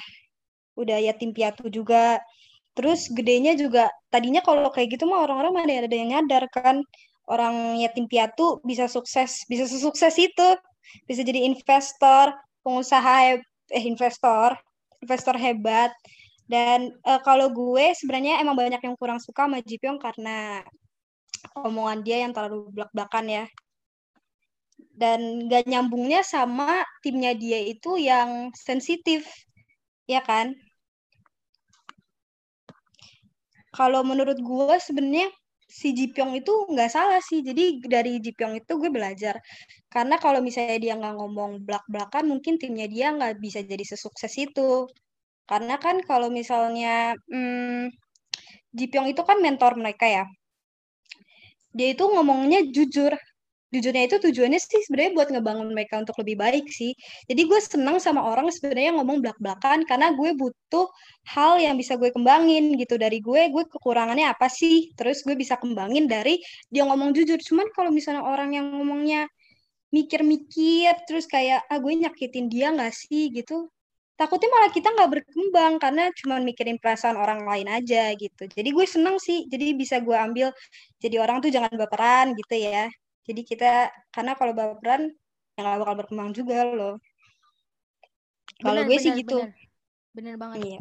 udah 0.74 0.98
yatim 0.98 1.30
piatu 1.30 1.68
juga. 1.70 2.18
Terus 2.76 3.09
gedenya 3.09 3.56
juga 3.56 3.88
tadinya 4.12 4.45
kalau 4.45 4.68
kayak 4.68 5.00
gitu 5.00 5.09
mah 5.09 5.25
orang-orang 5.25 5.64
mana 5.64 5.88
ada 5.88 5.97
yang 5.97 6.12
nyadar 6.12 6.45
kan 6.52 6.85
orang 7.26 7.80
yatim 7.80 8.06
piatu 8.06 8.61
bisa 8.62 8.87
sukses, 8.87 9.49
bisa 9.49 9.64
sukses 9.66 10.14
itu, 10.21 10.49
bisa 11.09 11.25
jadi 11.25 11.42
investor, 11.49 12.37
pengusaha 12.62 13.40
eh 13.73 13.85
investor, 13.88 14.54
investor 15.02 15.35
hebat. 15.40 15.90
Dan 16.47 16.95
uh, 17.02 17.18
kalau 17.26 17.50
gue 17.50 17.90
sebenarnya 17.99 18.38
emang 18.38 18.54
banyak 18.54 18.78
yang 18.78 18.95
kurang 18.95 19.18
suka 19.18 19.50
sama 19.50 19.59
Jipyong 19.64 19.99
karena 19.99 20.62
omongan 21.59 22.06
dia 22.06 22.23
yang 22.23 22.30
terlalu 22.30 22.71
belak-belakan 22.71 23.26
ya. 23.26 23.45
Dan 24.97 25.50
gak 25.50 25.66
nyambungnya 25.66 26.23
sama 26.23 26.87
timnya 27.02 27.35
dia 27.35 27.61
itu 27.66 27.99
yang 27.99 28.54
sensitif, 28.54 29.26
ya 30.06 30.23
kan? 30.23 30.54
Kalau 33.76 34.00
menurut 34.00 34.40
gue 34.40 34.76
sebenarnya 34.80 35.28
si 35.66 35.92
Jipyong 35.92 36.33
itu 36.40 36.52
nggak 36.73 36.90
salah 36.90 37.21
sih. 37.21 37.45
Jadi 37.45 37.85
dari 37.85 38.16
Jipyong 38.25 38.56
itu 38.56 38.73
gue 38.80 38.90
belajar. 38.90 39.37
Karena 39.92 40.16
kalau 40.16 40.40
misalnya 40.40 40.78
dia 40.80 40.95
nggak 40.97 41.14
ngomong 41.21 41.61
belak-belakan, 41.66 42.25
mungkin 42.33 42.56
timnya 42.56 42.87
dia 42.88 43.12
nggak 43.12 43.37
bisa 43.42 43.61
jadi 43.61 43.85
sesukses 43.85 44.33
itu. 44.40 44.88
Karena 45.45 45.76
kan 45.78 46.00
kalau 46.09 46.33
misalnya 46.33 47.14
hmm, 47.28 47.92
Jipyong 48.73 49.12
itu 49.12 49.23
kan 49.28 49.38
mentor 49.45 49.76
mereka 49.78 50.06
ya. 50.09 50.25
Dia 51.76 51.92
itu 51.92 52.04
ngomongnya 52.09 52.64
jujur 52.73 53.12
jujurnya 53.75 54.06
itu 54.06 54.16
tujuannya 54.23 54.61
sih 54.62 54.80
sebenarnya 54.87 55.12
buat 55.18 55.28
ngebangun 55.35 55.68
mereka 55.75 55.99
untuk 56.02 56.16
lebih 56.23 56.37
baik 56.38 56.66
sih. 56.70 56.94
Jadi 57.26 57.42
gue 57.49 57.61
senang 57.62 57.99
sama 57.99 58.23
orang 58.23 58.49
sebenarnya 58.54 58.94
ngomong 58.99 59.18
belak-belakan 59.25 59.82
karena 59.90 60.14
gue 60.14 60.30
butuh 60.38 60.87
hal 61.35 61.58
yang 61.58 61.75
bisa 61.75 61.99
gue 61.99 62.11
kembangin 62.14 62.78
gitu 62.78 62.94
dari 62.96 63.18
gue, 63.18 63.50
gue 63.50 63.64
kekurangannya 63.66 64.30
apa 64.30 64.46
sih? 64.46 64.94
Terus 64.94 65.26
gue 65.26 65.35
bisa 65.35 65.58
kembangin 65.58 66.06
dari 66.06 66.38
dia 66.70 66.87
ngomong 66.87 67.11
jujur. 67.16 67.38
Cuman 67.42 67.66
kalau 67.75 67.90
misalnya 67.90 68.23
orang 68.23 68.54
yang 68.54 68.70
ngomongnya 68.70 69.26
mikir-mikir 69.94 70.92
terus 71.06 71.25
kayak 71.30 71.62
ah 71.70 71.78
gue 71.78 71.92
nyakitin 71.94 72.50
dia 72.50 72.75
nggak 72.75 72.92
sih 72.92 73.30
gitu 73.30 73.70
takutnya 74.16 74.49
malah 74.50 74.70
kita 74.73 74.88
nggak 74.92 75.11
berkembang 75.12 75.75
karena 75.78 76.02
cuma 76.18 76.37
mikirin 76.42 76.80
perasaan 76.80 77.16
orang 77.20 77.44
lain 77.44 77.68
aja 77.70 78.11
gitu 78.16 78.49
jadi 78.50 78.68
gue 78.76 78.87
seneng 78.88 79.16
sih 79.20 79.44
jadi 79.46 79.76
bisa 79.76 80.00
gue 80.02 80.16
ambil 80.16 80.49
jadi 80.99 81.16
orang 81.23 81.38
tuh 81.44 81.50
jangan 81.54 81.73
baperan 81.76 82.32
gitu 82.35 82.54
ya 82.56 82.88
jadi 83.26 83.42
kita 83.42 83.73
karena 84.14 84.38
kalau 84.38 84.54
baperan 84.54 85.11
ya 85.59 85.61
nggak 85.66 85.80
bakal 85.83 85.97
berkembang 85.99 86.30
juga 86.30 86.62
loh. 86.62 86.97
Kalau 88.62 88.83
gue 88.87 88.97
bener, 88.97 89.02
sih 89.02 89.12
gitu. 89.18 89.37
Bener. 89.42 89.52
bener 90.14 90.35
banget. 90.38 90.59
Iya. 90.62 90.80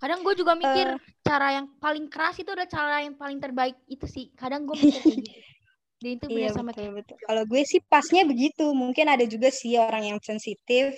Kadang 0.00 0.20
gue 0.24 0.34
juga 0.36 0.52
mikir 0.56 0.96
uh, 0.96 1.00
cara 1.24 1.60
yang 1.60 1.66
paling 1.76 2.08
keras 2.08 2.40
itu 2.40 2.48
adalah 2.48 2.68
cara 2.68 3.04
yang 3.04 3.16
paling 3.16 3.40
terbaik 3.40 3.76
itu 3.88 4.06
sih. 4.08 4.26
Kadang 4.36 4.68
gue 4.68 4.76
mikir 4.76 5.00
kayak 5.00 5.18
gitu. 5.24 5.32
Dan 6.00 6.16
itu 6.16 6.26
iya, 6.32 6.48
sama 6.48 6.72
betul, 6.72 6.96
betul. 6.96 7.16
Kalau 7.28 7.44
gue 7.44 7.60
sih 7.68 7.80
pasnya 7.84 8.24
begitu. 8.24 8.72
Mungkin 8.72 9.04
ada 9.04 9.24
juga 9.28 9.52
sih 9.52 9.76
orang 9.76 10.08
yang 10.08 10.18
sensitif. 10.24 10.96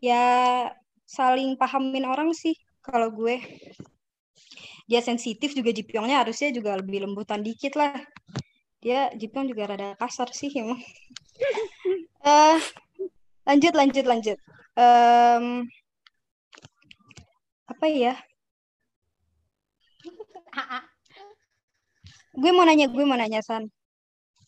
Ya 0.00 0.68
saling 1.08 1.56
pahamin 1.56 2.04
orang 2.04 2.36
sih 2.36 2.52
kalau 2.84 3.08
gue 3.12 3.40
dia 4.84 5.00
sensitif 5.00 5.56
juga 5.56 5.72
Jipyongnya 5.72 6.20
harusnya 6.20 6.52
juga 6.52 6.76
lebih 6.76 7.08
lembutan 7.08 7.40
dikit 7.40 7.72
lah. 7.76 7.96
Dia 8.84 9.08
Jipyong 9.16 9.48
juga 9.48 9.72
rada 9.72 9.88
kasar 9.96 10.28
sih 10.36 10.52
emang. 10.52 10.76
Uh, 12.20 12.60
lanjut 13.48 13.72
lanjut 13.72 14.04
lanjut. 14.04 14.38
Um, 14.76 15.64
apa 17.64 17.86
ya? 17.88 18.14
Gue 22.36 22.50
mau 22.52 22.68
nanya 22.68 22.92
gue 22.92 23.04
mau 23.08 23.16
nanya 23.16 23.40
san. 23.40 23.64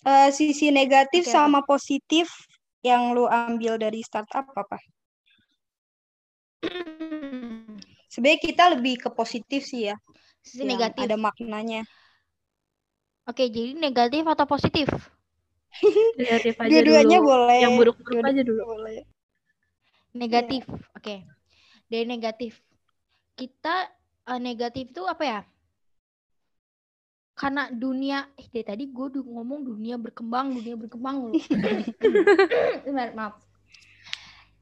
Uh, 0.07 0.31
sisi 0.31 0.71
negatif 0.71 1.27
okay. 1.27 1.35
sama 1.35 1.67
positif 1.67 2.31
yang 2.87 3.11
lu 3.17 3.27
ambil 3.27 3.75
dari 3.75 3.99
startup 4.07 4.47
apa 4.55 4.79
sebenarnya 8.17 8.41
kita 8.41 8.65
lebih 8.73 8.95
ke 9.05 9.09
positif 9.13 9.69
sih 9.69 9.93
ya 9.93 9.97
Sisi 10.47 10.63
negatif. 10.63 11.03
Ada 11.03 11.19
maknanya. 11.19 11.83
Oke, 13.27 13.51
jadi 13.51 13.75
negatif 13.75 14.23
atau 14.23 14.47
positif? 14.47 14.87
negatif 16.23 16.55
aja 16.63 16.71
Dua-duanya 16.71 17.19
boleh. 17.19 17.59
Yang 17.67 17.73
buruk-buruk 17.83 18.23
aja 18.23 18.43
dulu. 18.47 18.63
Boleh. 18.79 19.03
Negatif. 20.15 20.63
Yeah. 20.63 20.95
Oke. 20.95 21.03
Okay. 21.03 21.19
Dari 21.91 22.07
negatif. 22.07 22.63
Kita 23.35 23.91
uh, 24.31 24.39
negatif 24.39 24.95
itu 24.95 25.03
apa 25.03 25.25
ya? 25.27 25.41
Karena 27.37 27.69
dunia, 27.69 28.31
eh 28.39 28.47
dari 28.49 28.65
tadi 28.65 28.85
gue 28.89 29.07
ngomong 29.21 29.67
dunia 29.67 30.01
berkembang, 30.01 30.57
dunia 30.57 30.79
berkembang 30.79 31.29
loh. 31.29 31.35
Maaf. 33.19 33.46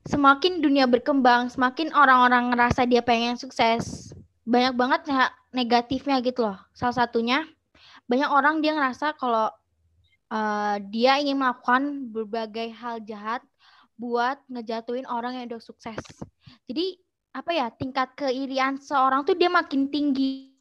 Semakin 0.04 0.61
dunia 0.61 0.84
berkembang, 0.84 1.49
semakin 1.49 1.92
orang-orang 1.96 2.52
ngerasa 2.52 2.84
dia 2.84 3.00
pengen 3.00 3.40
sukses, 3.40 4.12
banyak 4.44 4.76
banget 4.76 5.00
negatifnya 5.56 6.20
gitu 6.20 6.44
loh. 6.44 6.61
Salah 6.76 7.04
satunya 7.04 7.49
banyak 8.04 8.28
orang 8.28 8.61
dia 8.61 8.76
ngerasa 8.76 9.16
kalau 9.16 9.49
uh, 10.28 10.76
dia 10.92 11.16
ingin 11.16 11.40
melakukan 11.40 12.12
berbagai 12.12 12.68
hal 12.76 13.00
jahat 13.00 13.40
buat 13.96 14.37
ngejatuhin 14.52 15.08
orang 15.08 15.40
yang 15.40 15.49
udah 15.49 15.62
sukses. 15.64 16.00
Jadi 16.68 17.00
apa 17.34 17.50
ya 17.50 17.66
tingkat 17.73 18.12
keirian 18.14 18.78
seorang 18.78 19.26
tuh 19.26 19.34
dia 19.34 19.50
makin 19.50 19.88
tinggi 19.90 20.52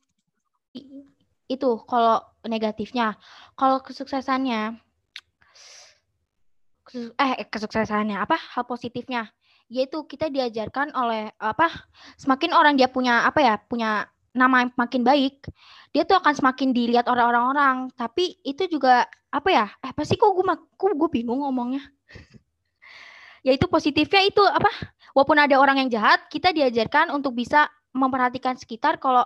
itu 1.51 1.71
kalau 1.85 2.23
negatifnya. 2.47 3.19
Kalau 3.59 3.83
kesuksesannya 3.83 4.79
eh 6.93 7.45
kesuksesannya 7.49 8.17
apa 8.21 8.37
hal 8.37 8.63
positifnya. 8.69 9.29
Yaitu 9.71 10.05
kita 10.05 10.29
diajarkan 10.29 10.93
oleh 10.93 11.33
apa 11.41 11.71
semakin 12.19 12.53
orang 12.53 12.73
dia 12.77 12.91
punya 12.91 13.25
apa 13.25 13.39
ya 13.41 13.55
punya 13.57 14.05
nama 14.33 14.65
yang 14.65 14.73
makin 14.73 15.05
baik 15.05 15.45
dia 15.93 16.09
tuh 16.09 16.17
akan 16.17 16.33
semakin 16.33 16.73
dilihat 16.73 17.05
orang-orang. 17.05 17.45
Orang 17.53 17.77
tapi 17.93 18.37
itu 18.41 18.65
juga 18.65 19.05
apa 19.29 19.49
ya 19.49 19.65
eh 19.85 19.93
pasti 19.93 20.17
kok 20.17 20.33
gue 20.33 20.45
kok 20.77 20.93
gue 20.93 21.09
bingung 21.13 21.45
ngomongnya? 21.45 21.85
Yaitu 23.47 23.69
positifnya 23.69 24.25
itu 24.25 24.41
apa 24.41 24.69
walaupun 25.13 25.37
ada 25.37 25.55
orang 25.61 25.85
yang 25.85 25.89
jahat 25.93 26.25
kita 26.33 26.49
diajarkan 26.49 27.13
untuk 27.13 27.37
bisa 27.37 27.69
memperhatikan 27.93 28.57
sekitar 28.57 28.97
kalau 28.97 29.21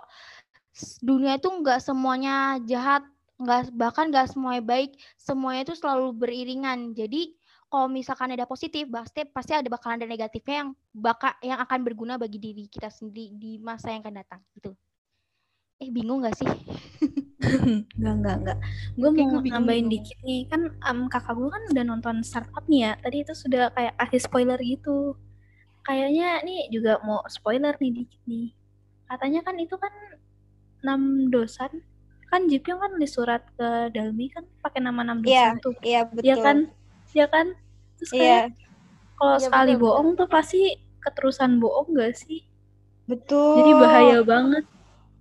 dunia 1.00 1.40
itu 1.40 1.48
nggak 1.48 1.80
semuanya 1.80 2.60
jahat 2.68 3.02
nggak 3.40 3.72
bahkan 3.72 4.10
nggak 4.12 4.28
semuanya 4.28 4.62
baik 4.62 4.98
semuanya 5.16 5.72
itu 5.72 5.74
selalu 5.78 6.12
beriringan. 6.12 6.92
Jadi 6.92 7.37
kalau 7.68 7.86
misalkan 7.92 8.32
ada 8.32 8.48
positif, 8.48 8.88
pasti 8.88 9.28
pasti 9.28 9.52
ada 9.52 9.68
bakalan 9.68 10.00
ada 10.00 10.08
negatifnya 10.08 10.64
yang 10.64 10.70
bakal 10.96 11.32
yang 11.44 11.60
akan 11.60 11.78
berguna 11.84 12.16
bagi 12.16 12.40
diri 12.40 12.64
kita 12.64 12.88
sendiri 12.88 13.36
di 13.36 13.60
masa 13.60 13.92
yang 13.92 14.00
akan 14.00 14.16
datang 14.24 14.40
gitu. 14.56 14.72
Eh 15.78 15.92
bingung 15.92 16.24
gak 16.24 16.34
sih? 16.40 16.48
enggak, 17.94 18.14
enggak, 18.18 18.36
enggak. 18.42 18.58
Gue 18.98 19.10
mau 19.14 19.38
nambahin 19.38 19.86
dikit 19.86 20.18
nih. 20.24 20.48
Kan 20.50 20.74
um, 20.90 21.06
kakak 21.06 21.38
gue 21.38 21.48
kan 21.52 21.62
udah 21.70 21.84
nonton 21.86 22.16
startup 22.24 22.64
nih 22.66 22.88
ya. 22.88 22.92
Tadi 22.98 23.16
itu 23.22 23.32
sudah 23.36 23.70
kayak 23.76 23.94
kasih 24.00 24.20
spoiler 24.24 24.58
gitu. 24.58 25.14
Kayaknya 25.86 26.42
nih 26.42 26.72
juga 26.74 26.98
mau 27.04 27.22
spoiler 27.30 27.76
nih 27.78 27.92
dikit 27.94 28.22
nih. 28.26 28.50
Katanya 29.06 29.40
kan 29.44 29.54
itu 29.60 29.76
kan 29.78 29.92
enam 30.82 31.30
dosan. 31.30 31.84
Kan 32.28 32.50
Jipyong 32.50 32.80
kan 32.80 32.90
nulis 32.96 33.12
surat 33.14 33.44
ke 33.54 33.94
Dalmi 33.94 34.28
kan 34.34 34.44
pakai 34.60 34.82
nama 34.82 35.00
enam 35.04 35.22
iya, 35.22 35.22
dosan 35.22 35.54
yeah, 35.54 35.62
tuh. 35.62 35.74
Iya, 35.78 35.92
yeah, 35.94 36.02
betul. 36.10 36.26
Iya 36.26 36.36
kan? 36.42 36.58
Ya 37.18 37.26
kan? 37.26 37.46
Terus 37.98 38.10
iya. 38.14 38.20
kayak 38.22 38.32
yeah. 38.38 38.46
kalau 39.18 39.34
yeah, 39.34 39.44
sekali 39.44 39.72
betul, 39.74 39.82
bohong 39.84 40.08
betul. 40.14 40.20
tuh 40.22 40.28
pasti 40.30 40.60
keterusan 41.02 41.50
bohong 41.58 41.88
gak 41.98 42.14
sih? 42.14 42.40
Betul. 43.08 43.54
Jadi 43.62 43.72
bahaya 43.74 44.18
banget. 44.22 44.64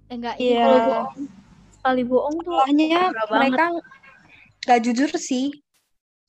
Enggak 0.08 0.36
eh, 0.40 0.54
iya. 0.54 0.64
kalau 0.64 0.80
bohong 0.86 1.20
sekali 1.74 2.02
bohong 2.06 2.36
tuh 2.44 2.54
Salahnya 2.54 3.02
mereka 3.32 3.66
gak 4.68 4.80
jujur 4.86 5.12
sih. 5.18 5.48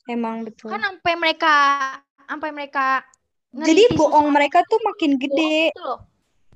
Emang 0.08 0.48
betul. 0.48 0.72
Kan 0.72 0.80
sampai 0.80 1.14
mereka 1.20 1.54
sampai 2.28 2.50
mereka 2.52 3.04
jadi 3.48 3.96
bohong 3.96 4.28
mereka 4.28 4.60
tuh 4.68 4.80
makin 4.84 5.16
gede. 5.16 5.72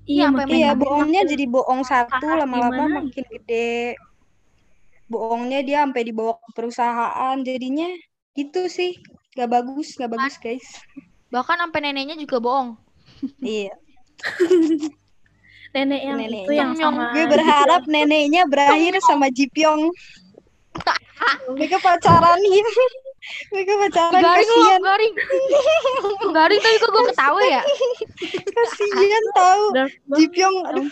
Iya, 0.03 0.29
iya, 0.35 0.45
iya 0.51 0.71
bohongnya 0.75 1.23
jadi 1.25 1.47
bohong 1.47 1.87
satu 1.87 2.27
lama-lama 2.27 3.01
makin 3.03 3.25
gede. 3.27 3.97
Bohongnya 5.09 5.61
dia 5.65 5.85
sampai 5.85 6.03
dibawa 6.05 6.37
ke 6.37 6.49
perusahaan, 6.57 7.37
jadinya 7.41 7.89
itu 8.33 8.61
sih 8.69 8.97
gak 9.33 9.49
bagus 9.49 9.95
gak 9.95 10.11
bagus 10.13 10.37
guys 10.39 10.65
bahkan 11.29 11.57
sampai 11.57 11.81
neneknya 11.85 12.17
juga 12.17 12.41
bohong 12.41 12.77
iya 13.41 13.73
Nenek 15.73 16.05
yang 16.05 16.21
itu 16.21 16.29
Neneknya. 16.29 16.53
yang 16.53 16.73
sama 16.77 17.17
Gue 17.17 17.25
berharap 17.25 17.83
neneknya 17.89 18.45
berakhir 18.45 18.93
sama 19.09 19.33
Jipyong. 19.33 19.89
Mereka 21.57 21.81
pacaran 21.81 22.37
ya. 22.45 22.61
Mereka 23.49 23.73
pacaran 23.81 24.21
Garing 24.21 24.49
kasihan. 24.53 24.81
garing. 24.85 25.15
garing 26.29 26.61
tapi 26.61 26.77
kok 26.77 26.91
gue 26.93 27.05
ketawa 27.09 27.41
ya? 27.41 27.63
Kasihan 28.61 29.25
tahu. 29.33 29.65
Jipyong 30.13 30.57
ya 30.61 30.69
aduh. 30.77 30.87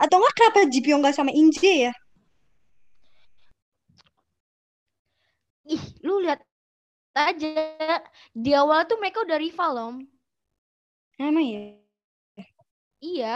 atau 0.00 0.16
enggak 0.16 0.34
kenapa 0.40 0.58
Jipyong 0.72 1.04
gak 1.04 1.16
sama 1.20 1.28
Inje 1.28 1.92
ya? 1.92 1.92
Ih, 5.68 5.80
lu 6.00 6.24
lihat 6.24 6.40
aja. 7.16 7.48
Di 8.34 8.50
awal 8.54 8.86
tuh 8.90 8.98
mereka 9.00 9.18
udah 9.26 9.38
rival 9.38 9.70
loh. 9.78 9.92
Emang 11.18 11.46
ya? 11.46 11.62
Iya, 13.04 13.26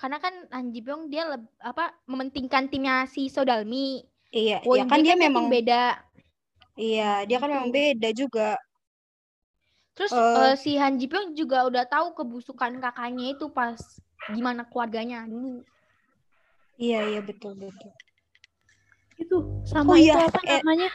karena 0.00 0.18
kan 0.24 0.34
Han 0.54 0.66
Ji 0.74 0.80
Pyong 0.84 1.02
dia 1.12 1.22
leb- 1.32 1.54
apa 1.70 1.84
mementingkan 2.10 2.64
timnya 2.72 3.06
si 3.14 3.22
Sodalmi. 3.34 4.02
Iya, 4.34 4.56
Won 4.68 4.78
ya 4.78 4.84
kan 4.90 4.98
dia 5.06 5.14
tim 5.20 5.30
memang 5.30 5.44
beda. 5.54 5.82
iya, 6.86 7.22
dia 7.28 7.38
kan 7.42 7.48
memang 7.54 7.70
Gitu. 7.70 7.76
beda 7.78 8.08
juga. 8.20 8.48
Terus 9.96 10.12
Eh. 10.12 10.34
eh, 10.38 10.54
si 10.62 10.72
Han 10.82 10.94
Ji 10.98 11.06
Pyong 11.10 11.28
juga 11.40 11.58
udah 11.70 11.84
tahu 11.94 12.06
kebusukan 12.18 12.72
kakaknya 12.84 13.24
itu 13.34 13.46
pas 13.58 13.78
gimana 14.34 14.62
keluarganya 14.70 15.18
dulu. 15.32 15.62
Iya, 16.84 16.98
iya 17.10 17.20
betul 17.28 17.52
betul. 17.60 17.90
itu 19.22 19.36
sama 19.70 19.92
Oh 19.92 19.96
itu 20.02 20.10
iya, 20.10 20.14
apa 20.28 20.40
eh, 20.50 20.60
namanya 20.60 20.88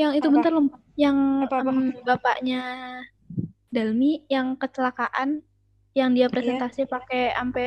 yang 0.00 0.12
itu 0.18 0.28
apa? 0.28 0.32
bentar 0.32 0.52
Lem. 0.56 0.66
yang 0.96 1.18
Apa-apa? 1.44 1.60
em, 1.60 1.78
bapaknya 2.06 2.60
Dalmi 3.72 4.22
yang 4.28 4.54
kecelakaan 4.60 5.40
yang 5.98 6.10
dia 6.16 6.28
presentasi 6.32 6.84
pakai 6.88 7.32
sampai 7.36 7.66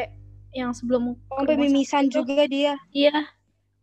yang 0.54 0.72
sebelum 0.78 1.18
Sampai 1.30 1.56
rumah 1.56 1.68
sakit 1.70 1.92
mimisan 1.94 2.06
itu. 2.10 2.16
juga 2.16 2.44
dia. 2.54 2.74
iya 2.94 3.16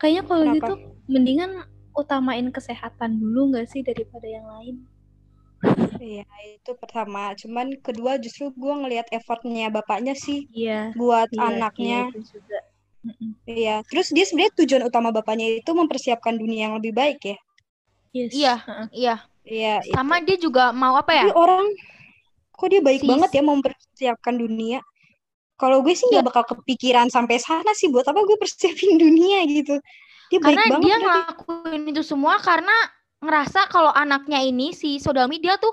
kayaknya 0.00 0.22
kalau 0.28 0.44
Kenapa? 0.44 0.56
gitu 0.56 0.72
mendingan 1.12 1.52
utamain 2.00 2.48
kesehatan 2.56 3.10
dulu 3.22 3.40
nggak 3.54 3.66
sih 3.72 3.82
daripada 3.88 4.26
yang 4.36 4.46
lain 4.54 4.76
Iya, 6.10 6.22
itu 6.56 6.70
pertama. 6.82 7.20
Cuman 7.40 7.66
kedua 7.86 8.12
justru 8.24 8.44
gue 8.62 8.74
ngelihat 8.80 9.06
effortnya 9.18 9.64
bapaknya 9.76 10.14
sih 10.24 10.38
iya 10.56 10.78
buat 10.98 11.28
iya 11.36 11.48
anaknya. 11.48 11.96
iya, 11.96 11.96
itu 12.04 12.18
juga 12.32 12.58
Mm-mm. 13.06 13.30
Iya, 13.60 13.74
terus 13.88 14.06
dia 14.16 14.24
sebenarnya 14.26 14.54
tujuan 14.62 14.84
utama 14.90 15.08
bapaknya 15.16 15.46
itu 15.60 15.70
mempersiapkan 15.80 16.34
dunia 16.42 16.60
yang 16.70 16.74
lebih 16.78 16.92
baik 17.00 17.18
ya. 17.30 17.36
Yes 18.12 18.30
Iya, 18.32 18.54
Heeh. 18.62 18.86
iya. 18.92 19.14
Iya, 19.42 19.74
itu. 19.82 19.90
Sama 19.90 20.22
dia 20.22 20.36
juga 20.38 20.70
mau 20.70 20.94
apa 20.94 21.10
ya? 21.18 21.26
Tapi 21.26 21.34
orang 21.34 21.66
kok 22.54 22.68
dia 22.70 22.78
baik 22.78 23.02
Si- 23.02 23.08
banget 23.10 23.30
ya 23.34 23.42
mau 23.42 23.58
mempersiapkan 23.58 24.34
dunia. 24.38 24.78
Kalau 25.58 25.82
gue 25.82 25.94
sih 25.94 26.06
Iya. 26.06 26.22
nggak 26.22 26.26
bakal 26.30 26.44
kepikiran 26.54 27.10
sampai 27.10 27.42
sana 27.42 27.74
sih 27.74 27.90
buat 27.90 28.06
apa 28.06 28.22
gue 28.22 28.38
persiapin 28.38 28.94
dunia 29.02 29.42
gitu. 29.50 29.82
Dia 30.30 30.38
baik 30.38 30.56
Karena 30.56 30.64
banget 30.70 30.82
dia 30.86 30.96
berarti. 30.96 31.02
ngelakuin 31.02 31.82
itu 31.90 32.02
semua 32.06 32.34
karena 32.38 32.76
ngerasa 33.22 33.60
kalau 33.70 33.90
anaknya 33.94 34.42
ini 34.42 34.74
si 34.74 34.98
Sodalmi 34.98 35.38
dia 35.38 35.54
tuh 35.58 35.70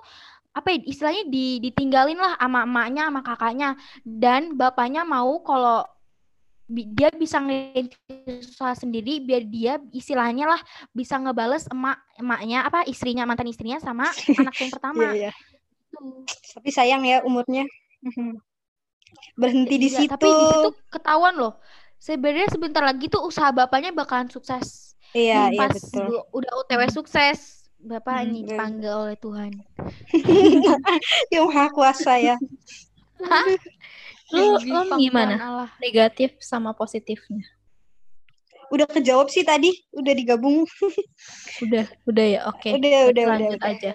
apa 0.49 0.73
ya, 0.73 0.81
istilahnya 0.81 1.23
di, 1.29 1.61
ditinggalin 1.61 2.17
lah 2.17 2.33
sama 2.37 2.65
emaknya 2.65 3.03
sama 3.09 3.21
kakaknya 3.21 3.69
dan 4.01 4.57
bapaknya 4.57 5.05
mau 5.05 5.41
kalau 5.45 5.85
dia 6.69 7.09
bisa 7.09 7.41
ngeliat 7.41 7.89
usaha 8.45 8.77
sendiri 8.77 9.17
biar 9.25 9.41
dia 9.41 9.73
istilahnya 9.89 10.45
lah 10.45 10.61
bisa 10.93 11.17
ngebales 11.17 11.65
emak 11.73 11.97
emaknya 12.15 12.61
apa 12.61 12.85
istrinya 12.85 13.25
mantan 13.25 13.49
istrinya 13.49 13.81
sama 13.81 14.05
anak 14.39 14.53
yang 14.61 14.69
pertama 14.69 15.01
Iya, 15.09 15.13
iya. 15.17 15.31
Tuh. 15.89 16.21
Tapi 16.29 16.69
sayang 16.69 17.01
ya 17.01 17.25
umurnya. 17.25 17.65
Berhenti 19.33 19.75
di 19.81 19.89
Iya, 19.89 20.05
situ. 20.05 20.11
tapi 20.13 20.29
di 20.29 20.45
situ 20.45 20.69
ketahuan 20.93 21.33
loh 21.33 21.57
sebenarnya 21.97 22.47
sebentar 22.53 22.85
lagi 22.85 23.09
tuh 23.09 23.25
usaha 23.25 23.49
bapaknya 23.49 23.89
bakalan 23.91 24.29
sukses 24.29 24.93
Iya, 25.11 25.49
iya 25.49 25.57
pas 25.57 25.73
betul. 25.73 26.05
du- 26.13 26.27
udah 26.37 26.51
OTW 26.61 26.81
sukses 26.93 27.65
bapak 27.81 28.21
Hmm, 28.21 28.23
ini 28.29 28.45
iya. 28.45 28.47
dipanggil 28.53 28.91
oleh 28.93 29.17
Tuhan 29.17 29.51
Yang 31.33 31.43
maha 31.49 31.67
kuasa 31.73 32.13
ya. 32.21 32.35
Lu 34.31 34.55
panggilan 34.55 34.97
gimana 34.97 35.35
Allah. 35.37 35.69
negatif 35.77 36.37
sama 36.39 36.71
positifnya 36.71 37.43
Udah 38.69 38.85
kejawab 38.85 39.27
sih 39.27 39.41
tadi, 39.41 39.73
udah 39.89 40.13
digabung. 40.13 40.61
udah 41.65 41.85
udah 42.05 42.25
ya 42.27 42.39
oke 42.45 42.69
Udah, 42.69 42.77
udah, 42.77 43.05
udah, 43.09 43.25
lanjut 43.25 43.57
udah. 43.57 43.71
aja 43.73 43.91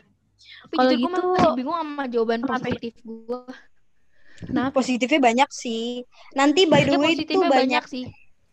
Tapi 0.64 0.74
Kalau 0.74 0.90
gue 0.90 0.98
gitu- 0.98 1.30
masih 1.30 1.50
bingung 1.54 1.78
sama 1.78 2.04
jawaban 2.10 2.40
Kenapa? 2.40 2.54
positif 2.58 2.94
gue. 2.98 3.40
kenapa 4.42 4.74
Positifnya 4.74 5.20
banyak 5.22 5.50
sih. 5.54 6.02
Nanti 6.32 6.66
by 6.66 6.82
the 6.82 6.98
way 6.98 7.14
itu 7.14 7.38
banyak. 7.38 7.54
banyak 7.54 7.84
sih. 7.86 8.04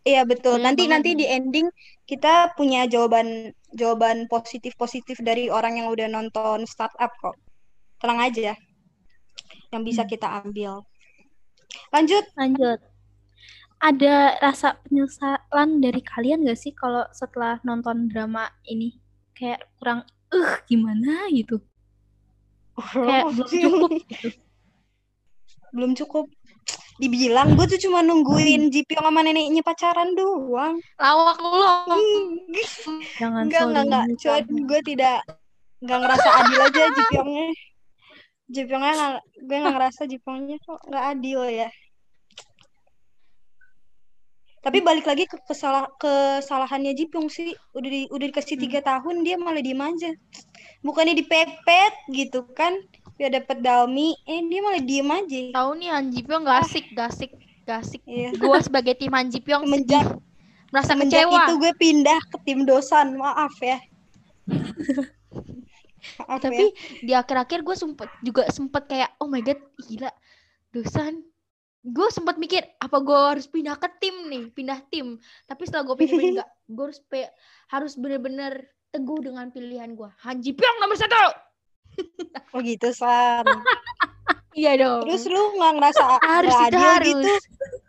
Iya 0.02 0.22
betul. 0.22 0.56
Banyak 0.56 0.64
Nanti 0.64 0.82
banget 0.84 0.94
nanti 0.94 1.10
di 1.16 1.26
ending 1.26 1.66
kita 2.04 2.54
punya 2.54 2.86
jawaban 2.86 3.50
jawaban 3.72 4.26
positif 4.26 4.74
positif 4.74 5.18
dari 5.18 5.50
orang 5.50 5.82
yang 5.82 5.90
udah 5.90 6.06
nonton 6.06 6.62
startup 6.64 7.10
kok. 7.18 7.34
Tenang 7.98 8.30
aja. 8.30 8.54
Yang 9.70 9.82
bisa 9.82 10.02
Hmm. 10.04 10.10
kita 10.10 10.28
ambil. 10.38 10.86
Lanjut. 11.92 12.24
lanjut 12.36 12.80
ada 13.82 14.38
rasa 14.38 14.78
penyesalan 14.86 15.82
dari 15.82 16.00
kalian 16.06 16.46
gak 16.46 16.58
sih 16.58 16.70
kalau 16.70 17.02
setelah 17.10 17.58
nonton 17.66 18.06
drama 18.06 18.46
ini 18.62 19.02
kayak 19.34 19.66
kurang 19.78 20.06
eh 20.30 20.62
gimana 20.70 21.26
gitu 21.34 21.58
kayak 22.78 23.26
belum 23.34 23.48
cukup 23.50 23.90
gitu 24.06 24.28
Belum 25.72 25.96
cukup. 25.96 26.28
Dibilang 27.00 27.56
gue 27.56 27.64
tuh 27.64 27.80
cuma 27.88 28.04
nungguin 28.04 28.68
Jipyong 28.68 29.08
sama 29.08 29.24
neneknya 29.24 29.64
pacaran 29.64 30.12
doang. 30.12 30.76
Lawak 31.00 31.40
lu. 31.40 31.96
jangan 33.16 33.48
Enggak, 33.48 33.62
enggak, 33.72 33.84
enggak. 33.88 34.04
Cuman 34.20 34.44
gue 34.68 34.80
tidak 34.84 35.18
enggak 35.80 35.98
ngerasa 36.04 36.28
adil 36.44 36.60
aja 36.60 36.82
Jipyongnya. 36.92 37.48
Jipyongnya 38.52 38.92
nggak, 38.92 39.14
gue 39.48 39.56
nggak 39.56 39.74
ngerasa 39.74 40.02
Jipyongnya 40.04 40.56
kok 40.60 40.80
nggak 40.84 41.04
adil 41.16 41.40
ya. 41.48 41.68
Tapi 44.62 44.78
balik 44.78 45.10
lagi 45.10 45.26
ke 45.26 45.34
kesalah 45.42 45.90
kesalahannya 45.98 46.94
Jipyong 46.94 47.26
sih. 47.26 47.50
Udah 47.74 47.90
di, 47.90 48.06
udah 48.14 48.26
dikasih 48.30 48.54
tiga 48.54 48.78
tahun 48.78 49.26
dia 49.26 49.34
malah 49.34 49.58
diem 49.58 49.82
aja. 49.82 50.14
Bukannya 50.86 51.18
dipepet 51.18 51.94
gitu 52.14 52.46
kan. 52.54 52.78
Biar 53.18 53.34
dapet 53.34 53.58
dalmi, 53.58 54.14
eh 54.22 54.38
dia 54.46 54.60
malah 54.62 54.78
diem 54.78 55.10
aja. 55.10 55.40
Tahu 55.50 55.70
nih 55.82 55.88
Han 55.90 56.14
Ji 56.14 56.20
Pyong 56.22 56.46
gak 56.46 56.58
asik, 56.62 56.86
gak 56.94 57.10
asik, 57.10 57.32
gak 57.66 57.82
asik. 57.82 58.02
Iya. 58.06 58.30
Gue 58.38 58.58
sebagai 58.62 58.94
tim 58.94 59.10
Han 59.10 59.34
Ji 59.34 59.42
Pyong 59.42 59.66
Semenjak 59.66 60.06
sedih. 60.06 60.30
Merasa 60.72 60.92
kecewa. 60.96 61.40
itu 61.42 61.52
gue 61.58 61.72
pindah 61.76 62.20
ke 62.30 62.36
tim 62.46 62.62
Dosan. 62.62 63.18
Maaf 63.18 63.58
ya. 63.58 63.82
Maaf 66.20 66.40
ya. 66.40 66.50
Tapi 66.50 66.64
di 67.00 67.12
akhir-akhir 67.14 67.60
gue 67.64 67.76
sempet 67.76 68.08
juga 68.20 68.42
sempet 68.52 68.82
kayak 68.88 69.10
oh 69.20 69.28
my 69.30 69.40
god 69.40 69.60
gila 69.88 70.12
dosan 70.72 71.24
gue 71.82 72.08
sempet 72.14 72.38
mikir 72.38 72.62
apa 72.78 72.96
gue 73.02 73.18
harus 73.34 73.50
pindah 73.50 73.74
ke 73.74 73.90
tim 73.98 74.30
nih 74.30 74.54
pindah 74.54 74.78
tim 74.86 75.18
tapi 75.50 75.66
setelah 75.66 75.82
gue 75.90 75.96
pikir 75.98 76.18
enggak 76.38 76.48
gue 76.70 76.84
harus 76.86 77.00
pe- 77.02 77.34
harus 77.68 77.98
bener-bener 77.98 78.70
teguh 78.94 79.18
dengan 79.18 79.50
pilihan 79.50 79.90
gue 79.98 80.10
Han 80.22 80.38
Ji 80.38 80.54
Pyong 80.54 80.78
nomor 80.78 80.94
satu 80.94 81.16
Oh 82.54 82.60
gitu 82.60 82.92
San. 82.92 83.44
iya 84.60 84.76
dong 84.76 85.08
Terus 85.08 85.24
lu 85.26 85.56
nggak 85.58 85.72
ngerasa 85.80 86.02
harus 86.22 86.52
itu 86.52 86.60
adil 86.60 86.80
harus 86.80 87.08
gitu? 87.08 87.32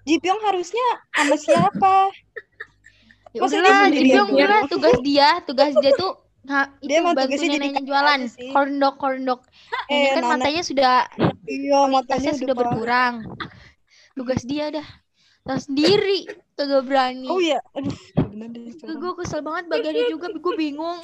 Jipyong 0.03 0.41
harusnya 0.43 0.87
sama 1.15 1.35
siapa? 1.39 1.95
ya 3.31 3.39
udahlah 3.43 3.87
Ji 3.93 4.03
Pyong 4.09 4.29
udah 4.33 4.61
tugas 4.67 4.97
dia 5.05 5.29
tugas 5.45 5.71
dia 5.77 5.91
tuh 5.95 6.22
nah 6.43 6.67
itu 6.83 6.91
Dia 6.91 6.99
emang 6.99 7.15
bantu 7.15 7.31
tugasnya 7.39 7.49
jadi 7.55 7.67
jualan. 7.87 8.21
korndok 8.51 8.95
korndok 8.99 9.39
ini 9.87 10.07
Eh, 10.07 10.11
kan 10.15 10.23
Nana, 10.23 10.35
matanya 10.35 10.63
sudah 10.63 10.93
iya 11.47 11.79
matanya 11.87 12.31
sudah 12.35 12.55
berkurang. 12.55 13.15
Tugas 14.17 14.41
dia 14.45 14.65
dah. 14.69 14.87
Tahu 15.43 15.59
sendiri 15.59 16.19
kagak 16.55 16.83
berani. 16.87 17.27
Oh 17.27 17.39
iya, 17.43 17.59
aduh, 17.75 17.95
gue 19.01 19.11
kesel 19.19 19.41
banget 19.43 19.65
bagiannya 19.71 20.05
juga 20.11 20.27
gue 20.31 20.53
bingung. 20.55 20.99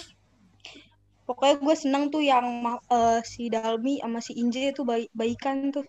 Pokoknya 1.28 1.56
gue 1.62 1.75
seneng 1.78 2.04
tuh 2.10 2.23
yang 2.25 2.45
eh, 2.89 3.19
si 3.21 3.47
Dalmi 3.54 4.02
sama 4.02 4.19
si 4.19 4.34
Inje 4.41 4.73
itu 4.73 4.82
baik 4.82 5.10
baikan 5.13 5.69
tuh. 5.75 5.86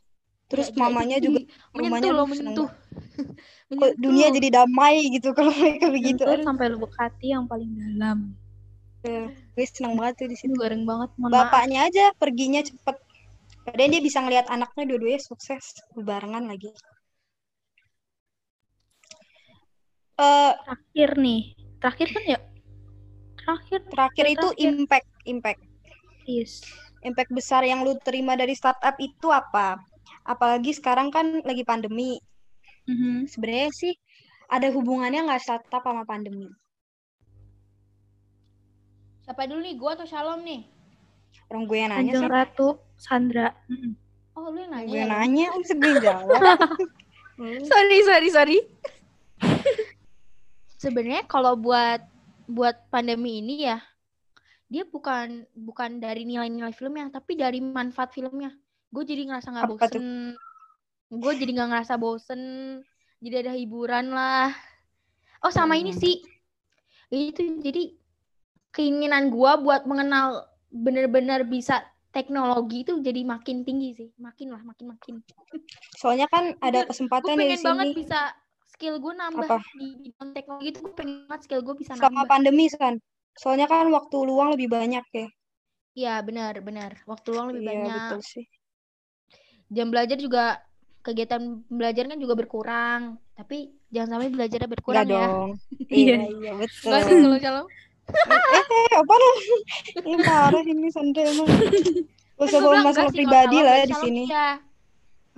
Terus 0.51 0.69
Ya, 0.75 0.83
mamanya 0.83 1.17
di- 1.23 1.27
juga, 1.31 1.41
menyentuh 1.73 1.87
mamanya 1.89 2.11
loh 2.19 2.27
menyentuh. 2.33 2.69
Kok 3.71 3.91
dunia 4.03 4.29
jadi 4.35 4.49
damai 4.51 4.97
gitu 5.15 5.31
kalau 5.33 5.53
mereka 5.55 5.87
begitu. 5.95 6.23
Sampai 6.45 6.67
lubuk 6.75 6.93
hati 6.99 7.33
yang 7.33 7.47
paling 7.49 7.71
dalam 7.79 8.35
gue 9.01 9.67
seneng 9.67 9.97
banget 9.97 10.15
tuh 10.25 10.29
di 10.29 10.37
situ. 10.37 10.53
itu 10.53 10.61
garing 10.61 10.85
banget 10.85 11.11
mohon 11.17 11.33
maaf 11.33 11.49
Bapaknya 11.49 11.89
aja 11.89 12.05
perginya 12.21 12.61
cepet. 12.61 12.97
Padahal 13.65 13.91
dia 13.93 14.03
bisa 14.03 14.19
ngelihat 14.25 14.47
anaknya 14.49 14.85
dua-duanya 14.89 15.21
sukses 15.21 15.63
barengan 15.97 16.45
lagi. 16.49 16.69
Eh 20.21 20.53
terakhir 20.53 21.11
nih 21.17 21.43
terakhir 21.81 22.09
kan 22.13 22.25
ya 22.29 22.39
terakhir 23.41 23.81
terakhir 23.89 24.25
itu 24.29 24.49
Terakhir. 24.53 24.69
impact, 24.69 25.09
impact, 25.25 25.61
yes 26.29 26.61
impact 27.01 27.33
besar 27.33 27.65
yang 27.65 27.81
lu 27.85 27.97
terima 28.01 28.37
dari 28.37 28.53
startup 28.53 28.97
itu 29.01 29.33
apa? 29.33 29.81
Apalagi 30.29 30.77
sekarang 30.77 31.09
kan 31.09 31.41
lagi 31.45 31.65
pandemi. 31.65 32.21
Mhm. 32.85 33.25
Sebenarnya 33.29 33.71
sih 33.73 33.93
ada 34.53 34.69
hubungannya 34.69 35.25
nggak 35.25 35.41
startup 35.41 35.81
sama 35.81 36.05
pandemi? 36.05 36.49
Siapa 39.31 39.47
dulu 39.47 39.63
nih? 39.63 39.79
Gua 39.79 39.95
atau 39.95 40.11
Shalom 40.11 40.43
nih? 40.43 40.67
Orang 41.55 41.71
gue 41.71 41.79
yang 41.79 41.95
nanya 41.95 42.03
Kanjeng 42.03 42.27
sih. 42.27 42.35
Ratu 42.35 42.69
Sandra. 42.99 43.55
Oh, 44.35 44.51
lu 44.51 44.59
yang 44.59 44.75
nanya. 44.75 44.91
Gue 44.91 44.99
ya, 44.99 45.03
yang 45.07 45.13
nanya, 45.15 45.47
bisa 45.55 45.75
gue 45.79 45.87
yang 45.87 46.03
jawab. 46.03 46.43
Sorry, 47.71 47.99
sorry, 48.03 48.29
sorry. 48.35 48.59
Sebenarnya 50.83 51.31
kalau 51.31 51.55
buat 51.55 52.03
buat 52.51 52.91
pandemi 52.91 53.39
ini 53.39 53.71
ya, 53.71 53.79
dia 54.67 54.83
bukan 54.83 55.47
bukan 55.55 56.03
dari 56.03 56.27
nilai-nilai 56.27 56.75
filmnya, 56.75 57.15
tapi 57.15 57.39
dari 57.39 57.63
manfaat 57.63 58.11
filmnya. 58.11 58.51
Gue 58.91 59.07
jadi 59.07 59.31
ngerasa 59.31 59.47
nggak 59.47 59.71
bosen. 59.71 60.35
Gue 61.07 61.33
jadi 61.39 61.51
nggak 61.55 61.71
ngerasa 61.71 61.95
bosen. 62.03 62.43
Jadi 63.23 63.35
ada 63.47 63.55
hiburan 63.55 64.11
lah. 64.11 64.51
Oh 65.47 65.55
sama 65.55 65.79
ini 65.79 65.95
Hmm. 65.95 66.03
sih, 66.03 66.19
itu 67.15 67.63
jadi 67.63 67.95
keinginan 68.77 69.25
gue 69.35 69.53
buat 69.65 69.83
mengenal 69.91 70.47
bener-bener 70.71 71.41
bisa 71.55 71.83
teknologi 72.15 72.83
itu 72.87 72.93
jadi 73.07 73.23
makin 73.27 73.63
tinggi 73.67 73.89
sih, 73.99 74.09
makin 74.19 74.49
lah, 74.55 74.63
makin 74.67 74.87
makin. 74.95 75.15
Soalnya 76.01 76.27
kan 76.35 76.45
ada 76.59 76.81
kesempatan 76.89 77.39
pengen 77.39 77.51
dari 77.51 77.55
banget 77.67 77.89
sini 77.89 77.91
bisa 77.99 78.21
skill 78.73 78.95
gue 79.03 79.13
nambah 79.15 79.53
Apa? 79.53 79.63
di 79.79 79.89
bidang 80.05 80.31
teknologi 80.37 80.67
itu 80.73 80.79
gue 80.85 80.93
pengen 80.99 81.17
banget 81.29 81.41
skill 81.47 81.63
gue 81.67 81.75
bisa 81.83 81.95
selama 81.97 82.23
nambah. 82.23 82.31
pandemi 82.31 82.67
kan. 82.81 82.95
Soalnya 83.41 83.67
kan 83.73 83.87
waktu 83.97 84.17
luang 84.29 84.49
lebih 84.55 84.69
banyak 84.77 85.05
ya. 85.21 85.27
Iya 85.99 86.15
benar 86.29 86.55
benar. 86.67 86.93
Waktu 87.11 87.27
luang 87.33 87.49
lebih 87.51 87.65
Iya 87.65 87.71
banyak. 87.71 87.91
betul 87.95 88.21
sih. 88.33 88.45
Jam 89.71 89.87
belajar 89.93 90.19
juga 90.19 90.59
kegiatan 91.07 91.43
belajar 91.71 92.05
kan 92.11 92.19
juga 92.19 92.35
berkurang. 92.41 93.03
Tapi 93.39 93.71
jangan 93.95 94.19
sampai 94.19 94.29
belajarnya 94.35 94.69
berkurang 94.71 95.07
ya. 95.09 95.27
dong. 95.31 95.33
Iya. 95.91 96.15
Iya 96.15 96.17
iya 96.31 96.51
betul. 96.61 96.99
Sih 97.07 97.41
kalau. 97.43 97.65
Eh 98.11 98.93
apa 98.99 99.15
lu? 99.15 99.31
Ini 100.07 100.17
parah 100.23 100.65
ini 100.65 100.89
Sandra 100.91 101.23
emang. 101.27 101.49
Gak 102.41 102.47
usah 102.49 102.59
gua 102.65 102.73
bawa 102.73 102.89
masalah 102.89 103.13
pribadi 103.13 103.59
lah 103.61 103.75
kalau 103.77 103.91
di 103.91 103.97
sini. 104.01 104.25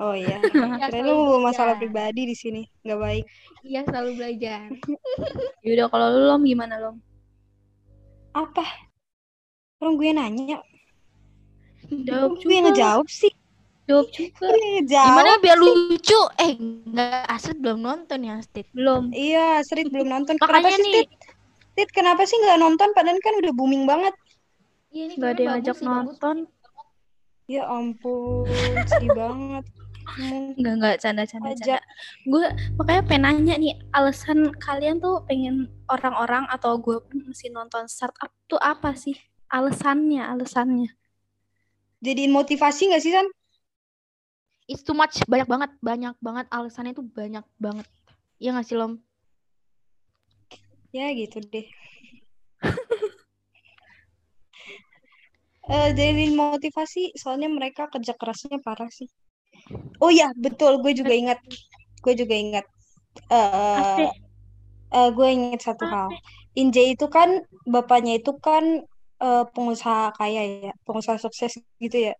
Oh 0.00 0.14
iya. 0.16 0.38
Iya, 0.82 0.88
selalu 0.90 1.14
lu 1.14 1.22
bawa 1.28 1.40
masalah 1.52 1.74
pribadi 1.78 2.22
di 2.26 2.36
sini. 2.36 2.62
Nggak 2.82 2.98
baik. 2.98 3.24
iya 3.62 3.80
selalu 3.86 4.10
belajar. 4.18 4.66
Yaudah 5.66 5.86
kalau 5.92 6.06
lu 6.10 6.20
Lom 6.26 6.42
gimana 6.42 6.74
Lom? 6.82 6.96
Apa? 8.34 8.64
Orang 9.78 9.94
gue 10.00 10.06
yang 10.10 10.18
nanya. 10.18 10.58
Jawab 11.86 12.40
Gue 12.40 12.58
ngejawab 12.66 13.06
sih. 13.06 13.30
Jawab 13.86 14.08
juga. 14.10 14.42
Gue 14.42 14.58
yang 14.58 14.74
ngejawab. 14.82 15.08
Gimana 15.12 15.32
biar 15.38 15.58
lucu? 15.60 16.20
Eh 16.40 16.52
enggak 16.58 17.22
Astrid 17.28 17.58
belum 17.60 17.78
nonton 17.84 18.18
ya 18.26 18.32
Astrid. 18.40 18.66
Belum. 18.74 19.12
Iya, 19.14 19.62
Astrid 19.62 19.86
belum 19.92 20.08
nonton. 20.08 20.34
Makanya 20.40 20.78
sih, 20.80 20.86
nih. 20.88 21.06
Tit, 21.72 21.88
kenapa 21.88 22.28
sih 22.28 22.36
nggak 22.36 22.60
nonton? 22.60 22.88
Padahal 22.92 23.16
kan 23.20 23.34
udah 23.40 23.52
booming 23.56 23.88
banget. 23.88 24.12
Iya 24.92 25.02
ini 25.08 25.14
Gak 25.16 25.30
ada 25.32 25.40
yang 25.40 25.50
ngajak 25.56 25.76
bagus. 25.76 25.88
nonton. 25.88 26.36
Ya 27.48 27.62
ampun, 27.66 28.46
sedih 28.86 29.12
banget. 29.24 29.64
Hmm, 30.02 30.52
Enggak, 30.58 30.74
enggak, 30.76 30.94
canda-canda. 31.00 31.50
Canda. 31.56 31.78
Gue 32.28 32.44
makanya 32.76 33.02
pengen 33.08 33.22
nanya 33.24 33.54
nih, 33.56 33.74
alasan 33.94 34.52
kalian 34.60 35.00
tuh 35.00 35.24
pengen 35.24 35.72
orang-orang 35.88 36.44
atau 36.52 36.76
gue 36.76 37.00
pun 37.00 37.18
mesti 37.24 37.48
nonton 37.48 37.88
startup 37.88 38.28
tuh 38.44 38.60
apa 38.60 38.92
sih? 38.92 39.16
Alasannya, 39.48 40.20
alasannya. 40.28 40.92
Jadiin 42.02 42.34
motivasi 42.34 42.92
nggak 42.92 43.00
sih, 43.00 43.14
San? 43.14 43.28
It's 44.66 44.84
too 44.84 44.92
much, 44.92 45.22
banyak 45.24 45.48
banget, 45.48 45.70
banyak 45.80 46.14
banget 46.18 46.46
alasannya 46.50 46.92
tuh 46.92 47.06
banyak 47.06 47.44
banget. 47.56 47.86
Iya 48.36 48.52
nggak 48.52 48.66
sih 48.66 48.76
Lom? 48.76 48.98
Ya 50.92 51.08
gitu 51.16 51.40
deh. 51.40 51.66
Eh, 55.72 55.88
jadiin 55.94 56.34
motivasi, 56.34 57.14
soalnya 57.14 57.46
mereka 57.46 57.86
kerja 57.86 58.12
kerasnya 58.18 58.58
parah 58.60 58.90
sih. 58.90 59.06
Oh 60.02 60.10
iya, 60.10 60.28
betul. 60.34 60.82
Gue 60.82 60.92
juga 60.92 61.14
ingat. 61.14 61.38
Gue 62.02 62.12
juga 62.18 62.34
ingat. 62.34 62.66
Eh, 63.30 64.10
eh, 64.92 65.08
gue 65.14 65.28
ingat 65.32 65.60
satu 65.62 65.86
hal. 65.86 66.10
Inje 66.58 66.92
itu 66.92 67.06
kan 67.08 67.40
bapaknya 67.64 68.18
itu 68.20 68.36
kan 68.42 68.84
eh, 69.22 69.44
pengusaha 69.54 70.12
kaya 70.18 70.68
ya, 70.68 70.72
pengusaha 70.84 71.16
sukses 71.16 71.56
gitu 71.78 71.98
ya. 72.10 72.14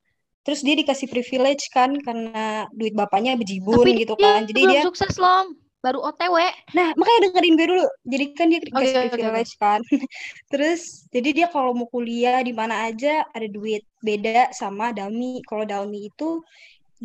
Terus 0.47 0.63
dia 0.63 0.75
dikasih 0.79 1.11
privilege 1.11 1.67
kan 1.75 1.95
karena 1.99 2.67
duit 2.75 2.95
bapaknya 2.95 3.35
bejibun 3.35 3.85
Tapi 3.85 4.07
gitu 4.07 4.15
kan. 4.17 4.47
Jadi 4.47 4.61
belum 4.63 4.75
dia 4.75 4.83
sukses 4.87 5.15
Lom, 5.19 5.59
baru 5.85 5.99
OTW. 6.09 6.37
Nah, 6.77 6.88
makanya 6.99 7.21
dengerin 7.29 7.55
gue 7.59 7.66
dulu. 7.73 7.87
Jadi 8.12 8.25
kan 8.38 8.47
dia 8.53 8.61
dikasih 8.68 8.99
Oke, 8.99 9.12
oke, 9.12 9.25
oke. 9.29 9.42
privilege 9.42 9.53
kan. 9.62 9.81
Terus, 10.53 10.81
jadi 11.14 11.29
dia 11.37 11.47
kalau 11.55 11.71
mau 11.79 11.88
kuliah 11.95 12.38
di 12.49 12.53
mana 12.61 12.75
aja 12.88 13.27
ada 13.37 13.47
duit. 13.57 13.83
Beda 14.07 14.49
sama 14.61 14.85
Dalmi. 14.97 15.45
Kalau 15.49 15.64
Dalmi 15.68 15.99
itu, 16.11 16.29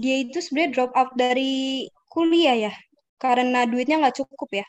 dia 0.02 0.16
itu 0.24 0.38
sebenarnya 0.44 0.72
drop 0.76 0.92
out 1.00 1.12
dari 1.24 1.86
kuliah 2.14 2.56
ya. 2.70 2.74
Karena 3.24 3.60
duitnya 3.72 3.96
nggak 4.02 4.18
cukup 4.24 4.50
ya. 4.62 4.66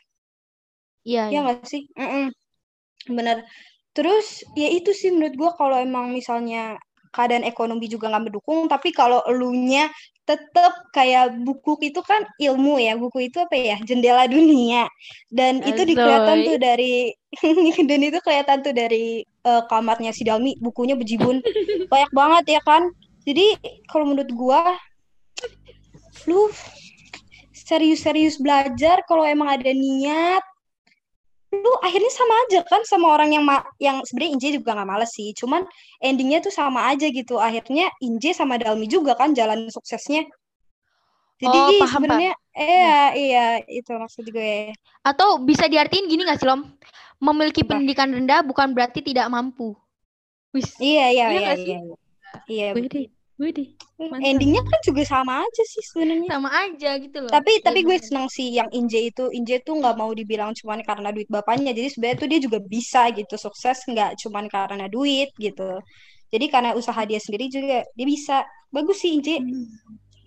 Iya, 1.07 1.21
Iya 1.29 1.37
iya. 1.37 1.43
nggak 1.43 1.57
sih? 1.71 1.81
Mm-mm. 1.99 2.23
Bener. 3.17 3.37
Terus, 3.97 4.27
ya 4.61 4.67
itu 4.77 4.91
sih 4.99 5.09
menurut 5.15 5.35
gue 5.41 5.51
kalau 5.59 5.77
emang 5.87 6.05
misalnya 6.19 6.59
keadaan 7.09 7.45
ekonomi 7.45 7.89
juga 7.89 8.09
nggak 8.13 8.29
mendukung, 8.29 8.69
tapi 8.69 8.93
kalau 8.93 9.21
elunya 9.25 9.89
tetap 10.29 10.93
kayak 10.93 11.41
buku 11.41 11.89
itu 11.89 12.05
kan 12.05 12.21
ilmu 12.37 12.77
ya, 12.77 12.93
buku 12.93 13.33
itu 13.33 13.41
apa 13.41 13.57
ya, 13.57 13.77
jendela 13.81 14.29
dunia. 14.29 14.85
Dan 15.33 15.65
itu 15.65 15.81
dikelihatan 15.81 16.45
Azoy. 16.45 16.47
tuh 16.53 16.57
dari, 16.61 16.93
dan 17.89 17.99
itu 18.05 18.17
kelihatan 18.21 18.57
tuh 18.61 18.73
dari 18.77 19.25
eh, 19.25 19.63
kamarnya 19.65 20.13
si 20.13 20.21
Dalmi, 20.21 20.53
bukunya 20.61 20.93
bejibun. 20.93 21.41
Banyak 21.91 22.11
banget 22.13 22.45
ya 22.57 22.61
kan? 22.61 22.93
Jadi 23.25 23.57
kalau 23.89 24.13
menurut 24.13 24.29
gua, 24.37 24.61
lu 26.29 26.53
serius-serius 27.53 28.37
belajar 28.41 29.01
kalau 29.05 29.25
emang 29.25 29.49
ada 29.49 29.69
niat, 29.73 30.41
lu 31.53 31.71
akhirnya 31.81 32.11
sama 32.13 32.33
aja 32.45 32.59
kan 32.71 32.81
sama 32.85 33.07
orang 33.15 33.29
yang 33.35 33.43
ma- 33.49 33.65
yang 33.81 33.97
sebenarnya 34.05 34.31
Inje 34.37 34.49
juga 34.61 34.69
nggak 34.77 34.89
males 34.89 35.11
sih. 35.17 35.29
Cuman 35.39 35.61
endingnya 36.03 36.39
tuh 36.45 36.53
sama 36.53 36.79
aja 36.93 37.05
gitu. 37.09 37.35
Akhirnya 37.41 37.89
Inje 38.05 38.31
sama 38.37 38.55
Dalmi 38.61 38.85
juga 38.89 39.13
kan 39.17 39.33
jalan 39.33 39.69
suksesnya. 39.73 40.21
Jadi 41.41 41.57
Oh, 41.57 41.71
paham, 41.79 41.91
sebenarnya 41.91 42.31
iya 42.59 42.89
iya 43.19 43.39
itu 43.77 43.89
maksud 44.01 44.25
gue. 44.35 44.75
Atau 45.09 45.29
bisa 45.49 45.65
diartiin 45.71 46.07
gini 46.11 46.21
nggak 46.23 46.39
sih 46.39 46.47
Lom? 46.49 46.61
Memiliki 47.25 47.61
pendidikan 47.67 48.09
rendah 48.15 48.39
bukan 48.49 48.71
berarti 48.75 48.99
tidak 49.03 49.27
mampu. 49.33 49.75
Wis. 50.55 50.71
iya 50.85 51.01
iya 51.13 51.25
Iya 51.29 51.41
iya 51.41 51.51
sih? 51.63 51.75
iya. 51.85 51.95
Iya 52.51 52.65
Mantap. 53.39 54.19
endingnya 54.27 54.63
kan 54.67 54.79
juga 54.83 55.03
sama 55.07 55.43
aja 55.47 55.63
sih 55.63 55.79
sebenarnya. 55.79 56.27
Sama 56.27 56.49
aja 56.51 56.91
gitu 56.99 57.17
loh. 57.23 57.31
tapi 57.31 57.63
tapi 57.63 57.87
gue 57.87 57.95
seneng 57.99 58.27
sih 58.27 58.51
yang 58.51 58.67
Inje 58.75 58.99
itu. 58.99 59.31
Inje 59.31 59.63
tuh 59.63 59.79
nggak 59.79 59.95
mau 59.95 60.11
dibilang 60.11 60.51
cuman 60.51 60.83
karena 60.83 61.15
duit 61.15 61.31
bapaknya. 61.31 61.71
Jadi 61.71 61.87
sebenarnya 61.87 62.17
tuh 62.19 62.27
dia 62.27 62.39
juga 62.43 62.59
bisa 62.59 63.07
gitu. 63.15 63.39
Sukses 63.39 63.79
nggak 63.87 64.19
cuman 64.19 64.51
karena 64.51 64.91
duit 64.91 65.31
gitu. 65.39 65.79
Jadi 66.29 66.45
karena 66.51 66.75
usaha 66.75 66.99
dia 67.07 67.19
sendiri 67.19 67.47
juga 67.47 67.87
dia 67.95 68.07
bisa. 68.07 68.43
Bagus 68.75 68.99
sih 68.99 69.15
Inje. 69.15 69.39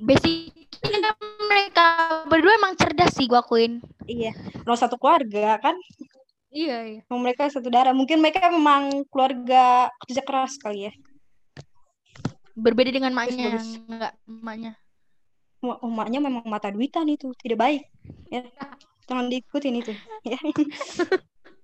Basicnya 0.01 1.13
mereka 1.47 1.87
berdua 2.33 2.57
emang 2.57 2.75
cerdas 2.81 3.13
sih 3.13 3.29
gua 3.29 3.45
akuin. 3.45 3.85
iya. 4.09 4.33
Nomor 4.65 4.81
satu 4.81 4.97
keluarga 4.97 5.61
kan? 5.61 5.77
Iya, 6.53 6.79
iya. 6.85 7.01
Mereka 7.09 7.49
satu 7.49 7.69
darah. 7.69 7.93
Mungkin 7.93 8.21
mereka 8.21 8.49
memang 8.53 9.05
keluarga 9.09 9.89
kerja 10.05 10.21
keras 10.25 10.57
kali 10.57 10.89
ya 10.89 10.93
Berbeda 12.53 12.91
dengan 12.93 13.13
maknya, 13.13 13.57
bagus. 13.57 13.81
enggak 13.89 14.13
emaknya. 14.29 14.73
Emak- 15.63 15.81
emaknya 15.81 16.19
memang 16.21 16.45
mata 16.45 16.69
duitan 16.69 17.07
itu 17.07 17.31
tidak 17.39 17.59
baik 17.63 17.83
ya 18.29 18.43
jangan 19.07 19.31
diikutin 19.31 19.79
itu 19.79 19.95
ya 20.27 20.39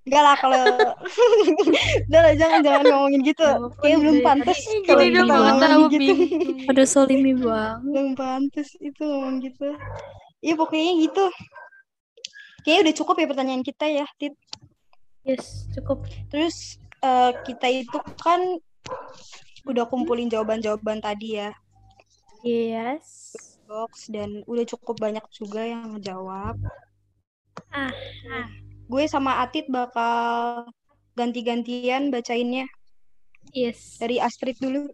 enggak 0.06 0.22
lah 0.22 0.36
kalau 0.38 0.64
udah 2.08 2.20
lah 2.22 2.32
jangan 2.38 2.60
jangan 2.62 2.84
ngomongin 2.88 3.20
gitu 3.26 3.46
kayak 3.82 3.98
belum 3.98 4.16
pantas 4.22 4.58
kalau 4.86 5.02
Gini 5.02 5.18
kita 5.18 5.24
ngomongin 5.26 5.58
tahu 5.60 5.82
gitu. 5.92 6.12
Ada 6.70 6.84
solimi 6.86 7.32
banget. 7.36 7.78
belum 7.84 8.08
pantas 8.14 8.68
itu 8.78 9.02
ngomong 9.02 9.34
gitu 9.42 9.68
iya 10.40 10.54
pokoknya 10.54 10.92
gitu 11.02 11.24
kayaknya 12.62 12.80
udah 12.86 12.94
cukup 13.02 13.14
ya 13.18 13.26
pertanyaan 13.26 13.62
kita 13.66 13.84
ya 13.88 14.06
Tit. 14.16 14.34
Yes, 15.26 15.66
cukup. 15.74 16.06
terus 16.30 16.78
eh, 17.02 17.32
kita 17.44 17.66
itu 17.68 17.98
kan 18.22 18.40
udah 19.68 19.84
kumpulin 19.84 20.26
jawaban-jawaban 20.26 20.98
tadi 20.98 21.36
ya 21.36 21.52
Yes. 22.40 23.34
box 23.64 24.08
dan 24.08 24.40
udah 24.44 24.64
cukup 24.64 24.96
banyak 24.96 25.20
juga 25.28 25.60
yang 25.60 25.92
ngejawab. 25.92 26.56
Ah, 27.68 27.92
Nah, 28.24 28.46
gue 28.86 29.04
sama 29.04 29.42
Atit 29.42 29.68
bakal 29.68 30.64
ganti-gantian 31.12 32.08
bacainnya 32.08 32.64
Yes. 33.50 33.98
dari 33.98 34.16
Astrid 34.16 34.56
dulu. 34.56 34.88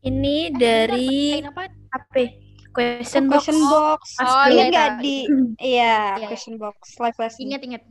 Ini 0.00 0.54
dari 0.54 1.36
Bacain 1.36 1.50
apa? 1.50 1.62
HP. 1.90 2.14
question, 2.70 3.26
question 3.26 3.58
box. 3.60 4.14
box. 4.14 4.22
Oh, 4.22 4.46
Ingat 4.46 4.54
iya, 4.54 4.64
nggak 4.70 4.88
tahu. 4.88 5.02
di 5.02 5.16
iya 5.58 5.96
Iya. 6.16 6.26
question 6.30 6.54
box 6.56 6.76
live 6.96 7.18
lesson. 7.18 7.42
Ingat 7.44 7.60
ingat. 7.66 7.82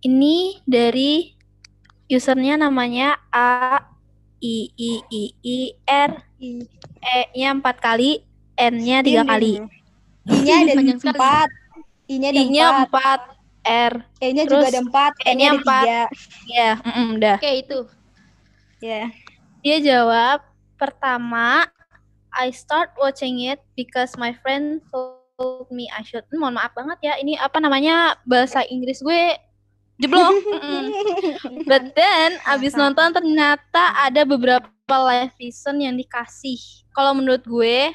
Ini 0.00 0.36
dari 0.64 1.36
usernya 2.08 2.56
namanya 2.56 3.20
A 3.30 3.78
I 4.42 4.56
I 4.74 4.90
I 5.06 5.22
I 5.46 5.58
R 5.86 6.10
I- 6.42 6.66
E-nya 7.02 7.54
empat 7.54 7.78
kali, 7.78 8.26
N-nya 8.58 9.06
tiga 9.06 9.22
Diam, 9.22 9.30
kali. 9.30 9.52
diam, 9.58 9.66
diam. 10.26 10.38
I-nya 10.38 10.54
ada 10.62 10.72
empat. 11.10 11.48
I-nya 12.10 12.28
ada 12.30 12.38
I-nya 12.42 12.66
empat. 12.66 12.82
empat, 12.86 13.20
R. 13.62 13.94
E-nya 14.18 14.42
Terus 14.46 14.62
juga 14.62 14.66
ada 14.70 14.80
empat. 14.82 15.12
N-nya 15.26 15.46
ada 15.50 15.58
empat. 15.58 15.86
Ya, 16.46 16.70
mm-mm, 16.82 17.06
udah. 17.18 17.36
Oke, 17.38 17.52
itu. 17.62 17.78
Ya. 18.82 19.10
Dia 19.62 19.78
jawab 19.78 20.42
pertama, 20.74 21.70
I 22.34 22.50
start 22.50 22.94
watching 22.98 23.46
it 23.46 23.62
because 23.78 24.18
my 24.18 24.34
friend 24.42 24.82
told 24.90 25.70
me 25.70 25.86
I 25.90 26.02
should. 26.02 26.26
Hmm, 26.30 26.42
mohon 26.42 26.58
maaf 26.58 26.74
banget 26.74 26.98
ya, 27.02 27.14
ini 27.18 27.38
apa 27.38 27.62
namanya 27.62 28.18
bahasa 28.26 28.66
Inggris 28.66 29.02
gue 29.02 29.38
jeblok. 30.02 30.34
But 31.70 31.94
then 31.94 32.36
abis 32.44 32.74
nonton 32.74 33.14
ternyata 33.14 33.94
ada 33.96 34.26
beberapa 34.26 34.68
live 34.90 35.32
lesson 35.38 35.78
yang 35.80 35.94
dikasih. 35.94 36.58
Kalau 36.92 37.14
menurut 37.16 37.46
gue, 37.46 37.94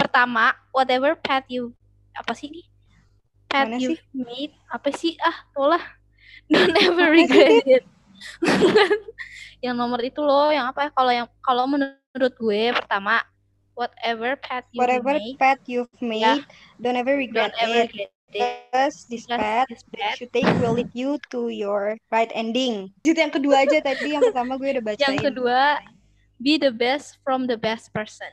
pertama, 0.00 0.56
whatever 0.74 1.14
path 1.14 1.46
you 1.46 1.70
apa 2.16 2.32
sih 2.34 2.50
ini? 2.50 2.62
Path 3.46 3.68
Mana 3.68 3.78
you 3.78 3.94
sih? 3.94 3.98
made 4.16 4.54
apa 4.72 4.88
sih? 4.90 5.14
Ah, 5.20 5.44
tolah. 5.52 5.84
Don't 6.52 6.74
ever 6.80 7.12
regret 7.12 7.62
it. 7.78 7.84
yang 9.62 9.78
nomor 9.78 10.02
itu 10.02 10.18
loh, 10.18 10.50
yang 10.50 10.66
apa? 10.68 10.88
ya? 10.88 10.90
Kalau 10.90 11.12
yang 11.12 11.28
kalau 11.40 11.64
menurut 11.70 12.34
gue 12.34 12.62
pertama, 12.74 13.22
whatever 13.78 14.36
path 14.40 14.66
you 14.74 14.80
Whatever 14.82 15.16
made, 15.16 15.36
path 15.38 15.62
you've 15.64 15.92
made, 16.02 16.44
don't 16.82 16.98
ever 16.98 17.14
regret 17.16 17.52
don't 17.54 17.62
ever 17.62 17.78
it. 17.86 17.90
regret 17.92 18.10
path 18.32 18.96
this 19.12 19.28
that 19.28 19.68
path 19.68 19.68
you 20.20 20.28
take 20.32 20.48
will 20.58 20.72
lead 20.72 20.88
you 20.96 21.20
to 21.28 21.52
your 21.52 22.00
right 22.08 22.32
ending. 22.32 22.88
Itu 23.04 23.12
yang 23.12 23.32
kedua 23.32 23.68
aja 23.68 23.84
tadi, 23.84 24.16
yang 24.16 24.24
pertama 24.24 24.56
gue 24.56 24.80
udah 24.80 24.84
bacain. 24.84 25.04
Yang 25.04 25.32
kedua, 25.32 25.84
be 26.40 26.56
the 26.56 26.72
best 26.72 27.20
from 27.20 27.44
the 27.44 27.56
best 27.60 27.92
person. 27.92 28.28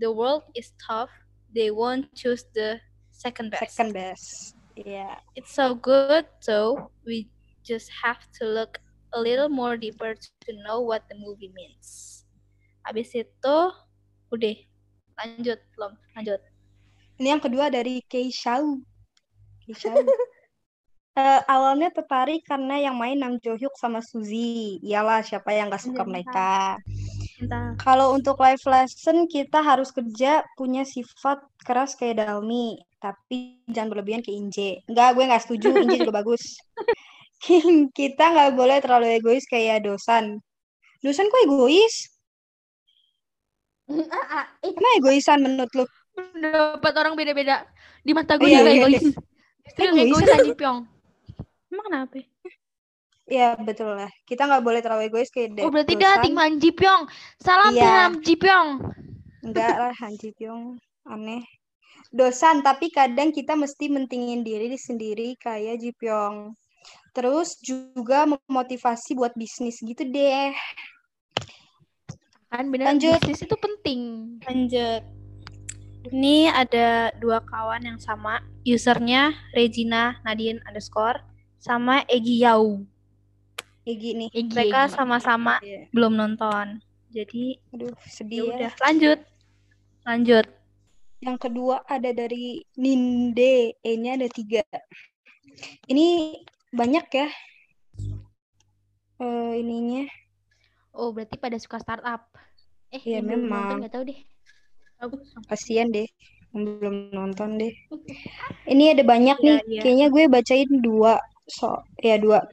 The 0.00 0.08
world 0.08 0.48
is 0.56 0.72
tough. 0.80 1.12
They 1.52 1.68
won't 1.68 2.08
choose 2.16 2.48
the 2.56 2.80
second 3.12 3.52
best. 3.52 3.76
Second 3.76 3.92
best. 3.92 4.56
Iya. 4.74 5.20
It's 5.36 5.52
so 5.52 5.76
good, 5.76 6.24
so 6.40 6.88
we 7.04 7.28
just 7.60 7.92
have 7.92 8.24
to 8.40 8.48
look 8.48 8.80
a 9.12 9.20
little 9.20 9.52
more 9.52 9.76
deeper 9.76 10.16
to 10.16 10.50
know 10.64 10.80
what 10.80 11.04
the 11.12 11.16
movie 11.20 11.52
means. 11.52 12.24
Habis 12.88 13.12
itu, 13.12 13.56
udah. 14.32 14.56
Lanjut, 15.20 15.60
belum? 15.76 15.92
Lanjut. 16.16 16.40
Ini 17.20 17.36
yang 17.36 17.42
kedua 17.44 17.68
dari 17.68 18.00
Keishau. 18.08 18.80
Eh, 21.12 21.40
awalnya 21.44 21.92
tertarik 21.92 22.40
karena 22.48 22.80
yang 22.80 22.96
main 22.96 23.20
Nam 23.20 23.36
Jo 23.36 23.52
Hyuk 23.52 23.76
sama 23.76 24.00
Suzy. 24.00 24.80
Iyalah, 24.80 25.20
siapa 25.20 25.52
yang 25.52 25.68
gak 25.68 25.84
suka 25.84 26.08
Iya, 26.08 26.08
mereka. 26.08 26.52
Entah. 27.36 27.76
Kalau 27.76 28.16
untuk 28.16 28.40
live 28.40 28.64
lesson, 28.64 29.28
kita 29.28 29.60
harus 29.60 29.92
kerja 29.92 30.40
punya 30.56 30.88
sifat 30.88 31.44
keras 31.68 32.00
kayak 32.00 32.24
Dalmi. 32.24 32.80
Tapi 32.96 33.60
jangan 33.68 33.92
berlebihan 33.92 34.24
ke 34.24 34.32
Inje. 34.32 34.80
Enggak, 34.88 35.12
gue 35.12 35.24
gak 35.28 35.42
setuju. 35.44 35.68
Inje 35.84 36.00
juga 36.00 36.24
bagus. 36.24 36.56
kita 37.98 38.24
nggak 38.32 38.56
boleh 38.56 38.80
terlalu 38.80 39.20
egois 39.20 39.44
kayak 39.44 39.84
Dosan. 39.84 40.40
Dosan 41.04 41.28
kok 41.28 41.44
egois? 41.44 42.08
Emang 44.64 44.92
egoisan 44.96 45.44
menurut 45.44 45.72
lu? 45.76 45.84
Dapat 46.40 46.94
orang 46.96 47.20
beda-beda. 47.20 47.68
Di 48.00 48.16
mata 48.16 48.40
Oh, 48.40 48.40
gue 48.40 48.48
iya, 48.48 48.64
juga 48.64 48.72
iya, 48.72 48.80
egois. 48.80 49.04
Justru 49.62 49.82
yang 49.86 49.96
Egois. 49.96 50.22
egois 50.22 50.34
Anji 50.36 50.54
Pyong. 50.58 50.78
Emang 51.72 51.84
kenapa? 51.88 52.18
Ya, 53.30 53.54
betul 53.56 53.94
lah. 53.96 54.10
Kita 54.26 54.44
nggak 54.44 54.60
boleh 54.66 54.80
terlalu 54.82 55.08
egois 55.08 55.30
kayak 55.32 55.56
Oh, 55.62 55.70
berarti 55.72 55.94
dah 55.96 56.20
tim 56.20 56.36
Han 56.36 56.58
Ji 56.58 56.70
Pyong. 56.74 57.02
Salam 57.40 57.72
tim 57.72 57.80
Iya. 57.80 57.94
Han 58.10 58.14
Ji 58.20 58.34
Pyong. 58.36 58.68
Enggak 59.42 59.74
lah, 59.78 59.94
Han 60.02 60.14
Ji 60.18 60.30
Pyong. 60.36 60.76
Aneh. 61.08 61.42
Dosan, 62.12 62.60
tapi 62.60 62.92
kadang 62.92 63.32
kita 63.32 63.56
mesti 63.56 63.88
mentingin 63.88 64.44
diri 64.44 64.68
sendiri 64.76 65.38
kayak 65.40 65.80
Ji 65.80 65.96
Pyong. 65.96 66.52
Terus 67.16 67.56
juga 67.62 68.24
memotivasi 68.28 69.16
buat 69.16 69.32
bisnis 69.32 69.80
gitu 69.80 70.04
deh. 70.04 70.52
Kan 72.52 72.68
bener 72.68 72.92
Lanjut. 72.92 73.16
bisnis 73.22 73.48
itu 73.48 73.56
penting. 73.56 74.00
Lanjut. 74.44 75.02
Ini 76.02 76.50
ada 76.50 76.88
dua 77.14 77.38
kawan 77.40 77.84
yang 77.84 77.98
sama. 77.98 78.42
Usernya 78.62 79.30
Regina 79.52 80.18
Nadine 80.22 80.58
underscore 80.66 81.22
sama 81.58 82.02
Egi 82.06 82.42
Yau. 82.42 82.82
Kayak 83.82 83.98
gini. 83.98 84.26
Egi, 84.30 84.50
Mereka 84.50 84.80
Egi. 84.86 84.94
sama-sama 84.94 85.62
Iya. 85.62 85.86
belum 85.90 86.14
nonton. 86.14 86.82
Jadi 87.12 87.60
Aduh, 87.70 87.92
ya 87.92 88.08
sedih 88.08 88.38
ya. 88.40 88.50
udah 88.56 88.72
lanjut. 88.80 89.18
Lanjut. 90.02 90.46
Yang 91.22 91.36
kedua 91.38 91.86
ada 91.86 92.10
dari 92.10 92.66
Ninde, 92.74 93.78
E-nya 93.78 94.18
ada 94.18 94.26
tiga. 94.26 94.66
Ini 95.86 96.34
banyak 96.72 97.06
ya. 97.12 97.28
Eh 99.18 99.52
ininya. 99.56 100.02
Oh, 100.90 101.14
berarti 101.14 101.38
pada 101.38 101.54
suka 101.56 101.78
startup. 101.78 102.26
Eh, 102.90 102.98
Iya, 103.00 103.22
belum 103.22 103.46
memang. 103.46 103.62
nonton 103.62 103.78
nggak 103.80 103.94
tahu 103.94 104.04
deh. 104.04 104.20
Kasian 105.48 105.90
deh. 105.90 106.06
Belum 106.52 107.08
nonton 107.10 107.56
deh. 107.56 107.72
Ini 108.68 108.92
ada 108.94 109.02
banyak 109.02 109.36
Iya, 109.40 109.46
nih. 109.46 109.58
iya. 109.66 109.80
Kayaknya 109.82 110.06
gue 110.12 110.24
bacain 110.28 110.70
dua. 110.84 111.14
So, 111.48 111.80
ya 111.98 112.20
dua. 112.20 112.44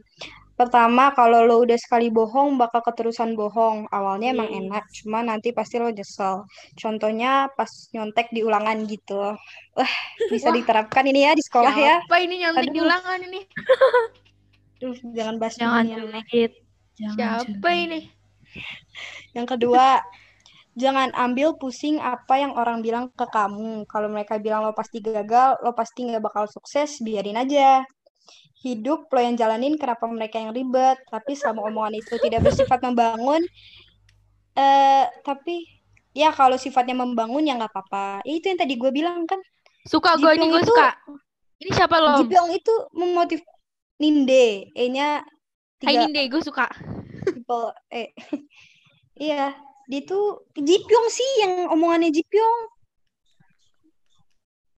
Pertama, 0.55 1.15
kalau 1.15 1.47
lo 1.47 1.63
udah 1.63 1.79
sekali 1.79 2.12
bohong, 2.12 2.59
bakal 2.59 2.83
keterusan 2.83 3.31
bohong. 3.31 3.88
Awalnya 3.95 4.35
emang 4.35 4.51
Yes. 4.51 4.59
enak, 4.59 4.83
cuma 4.91 5.19
nanti 5.23 5.55
pasti 5.55 5.79
lo 5.79 5.88
nyesel. 5.88 6.43
Contohnya 6.75 7.47
pas 7.55 7.71
nyontek 7.95 8.27
di 8.35 8.43
ulangan 8.43 8.75
gitu. 8.83 9.39
Wah, 9.79 9.93
bisa 10.27 10.51
Wah. 10.51 10.55
diterapkan 10.59 11.07
ini 11.07 11.23
ya 11.23 11.31
di 11.31 11.43
sekolah 11.43 11.71
ya. 11.71 12.03
Siapa 12.03 12.17
ini 12.19 12.43
nyontek 12.43 12.75
di 12.75 12.79
Aduh. 12.79 12.88
ulangan 12.91 13.19
ini? 13.23 13.39
Duh, 14.79 14.95
jangan 15.15 15.35
bahas 15.39 15.55
Jangan. 15.55 15.83
Jangan 15.88 16.23
Siapa 17.47 17.47
julid. 17.71 17.83
ini? 17.88 17.99
Yang 19.31 19.47
kedua, 19.55 20.03
jangan 20.79 21.11
ambil 21.11 21.59
pusing 21.59 21.99
apa 21.99 22.39
yang 22.39 22.55
orang 22.55 22.79
bilang 22.79 23.11
ke 23.11 23.27
kamu. 23.27 23.83
Kalau 23.85 24.07
mereka 24.07 24.39
bilang 24.39 24.63
lo 24.63 24.71
pasti 24.71 25.03
gagal, 25.03 25.59
lo 25.59 25.75
pasti 25.75 26.07
nggak 26.07 26.23
bakal 26.23 26.47
sukses, 26.47 27.03
biarin 27.03 27.35
aja. 27.35 27.83
Hidup 28.63 29.11
lo 29.11 29.19
yang 29.19 29.35
jalanin, 29.35 29.75
kenapa 29.75 30.07
mereka 30.07 30.39
yang 30.39 30.55
ribet? 30.55 30.95
Tapi 31.11 31.35
selama 31.35 31.67
omongan 31.67 31.99
itu 31.99 32.15
tidak 32.23 32.47
bersifat 32.47 32.79
membangun, 32.81 33.43
eh 34.55 35.05
tapi 35.27 35.67
ya 36.15 36.31
kalau 36.31 36.55
sifatnya 36.55 36.95
membangun 36.95 37.43
ya 37.43 37.59
nggak 37.59 37.71
apa-apa. 37.75 38.23
Ya, 38.23 38.33
itu 38.39 38.47
yang 38.47 38.59
tadi 38.59 38.79
gue 38.79 38.91
bilang 38.95 39.27
kan. 39.27 39.39
Suka 39.83 40.15
gue 40.15 40.31
ini 40.39 40.47
gue 40.47 40.63
suka. 40.63 40.95
Ini 41.59 41.71
siapa 41.75 41.99
lo? 41.99 42.23
Jipyong 42.23 42.49
itu 42.55 42.73
memotiv 42.95 43.43
Ninde, 43.99 44.71
E-nya 44.71 45.27
Hai 45.83 45.95
Ninde, 45.95 46.27
gue 46.27 46.41
suka. 46.43 46.67
people 47.23 47.71
eh 47.91 48.11
iya 49.19 49.55
dia 49.89 50.06
tuh 50.06 50.45
Jipyong 50.54 51.08
sih 51.10 51.30
yang 51.41 51.54
omongannya 51.73 52.13
Jipyong. 52.13 52.62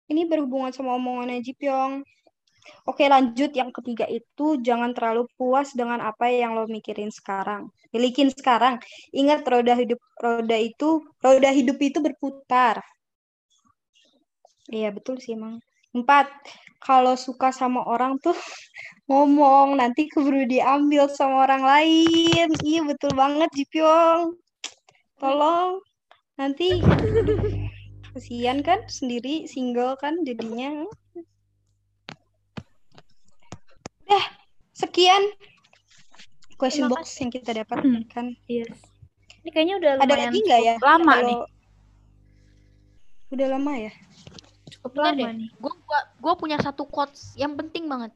Ini 0.06 0.22
berhubungan 0.30 0.70
sama 0.70 0.94
omongannya 0.94 1.42
Jipyong. 1.42 2.06
Oke 2.86 3.10
lanjut. 3.10 3.50
Yang 3.50 3.82
ketiga 3.82 4.06
itu 4.06 4.62
jangan 4.62 4.94
terlalu 4.94 5.26
puas 5.34 5.74
dengan 5.74 5.98
apa 5.98 6.30
yang 6.30 6.54
lo 6.54 6.70
mikirin 6.70 7.10
sekarang. 7.10 7.74
Milikin 7.90 8.30
sekarang. 8.30 8.78
Ingat 9.10 9.42
roda 9.50 9.74
hidup 9.74 9.98
roda 10.22 10.54
itu 10.54 11.02
roda 11.18 11.50
hidup 11.50 11.78
itu 11.82 11.98
berputar. 11.98 12.78
Iya 14.70 14.94
betul 14.94 15.18
sih 15.18 15.34
emang 15.34 15.58
empat 15.90 16.30
kalau 16.78 17.18
suka 17.18 17.50
sama 17.50 17.82
orang 17.82 18.14
tuh 18.22 18.38
ngomong. 19.10 19.74
Nanti 19.74 20.06
keburu 20.06 20.46
diambil 20.46 21.10
sama 21.10 21.50
orang 21.50 21.66
lain. 21.66 22.46
Iya 22.62 22.86
betul 22.86 23.18
banget 23.18 23.50
Jipyong 23.58 24.38
tolong 25.20 25.84
nanti 26.34 26.80
kasihan 28.10 28.58
kan 28.60 28.82
sendiri 28.86 29.44
single 29.44 29.94
kan 29.94 30.24
jadinya 30.24 30.82
dah 34.04 34.24
sekian 34.72 35.22
question 36.56 36.88
Terima 36.88 36.98
box 36.98 37.06
yang 37.16 37.30
kita 37.30 37.50
dapat 37.54 37.78
Hmm. 37.80 38.02
kan 38.06 38.26
Yes. 38.46 38.74
Ini 39.40 39.48
kayaknya 39.50 39.74
udah 39.78 39.90
ada 39.94 40.04
lumayan 40.04 40.20
lagi 40.26 40.40
nggak 40.42 40.60
ya 40.60 40.74
lama 40.78 41.04
Kalau- 41.06 41.24
nih. 41.24 41.38
udah 43.30 43.46
lama 43.48 43.72
ya 43.78 43.92
Cukup 44.70 44.90
Bentar 44.92 45.04
lama 45.06 45.18
deh. 45.18 45.32
nih. 45.36 45.48
Gue 45.56 45.74
gua, 45.82 46.00
gua 46.18 46.34
punya 46.34 46.56
satu 46.56 46.84
quotes 46.84 47.34
yang 47.34 47.52
penting 47.52 47.84
banget. 47.84 48.14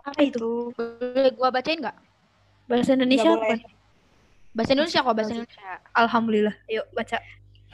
Apa 0.00 0.20
itu? 0.20 0.68
Boleh 0.70 1.30
gue 1.30 1.48
bacain 1.48 1.78
nggak? 1.78 1.96
Bahasa 2.66 2.92
Indonesia 2.92 3.30
Nggak 3.30 3.62
apa? 3.62 3.73
Bahasa 4.54 4.70
Indonesia 4.72 5.02
kok, 5.02 5.14
bahasa 5.14 5.32
Indonesia. 5.34 5.60
Alhamdulillah. 5.92 6.54
Yuk 6.70 6.86
baca. 6.94 7.18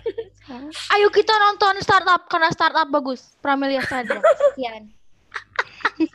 Ayo 0.96 1.12
kita 1.12 1.36
nonton 1.36 1.76
startup 1.84 2.24
karena 2.26 2.48
startup 2.50 2.88
bagus. 2.88 3.36
Pramelia 3.38 3.84
Sadra. 3.84 4.16
Sekian. 4.24 4.88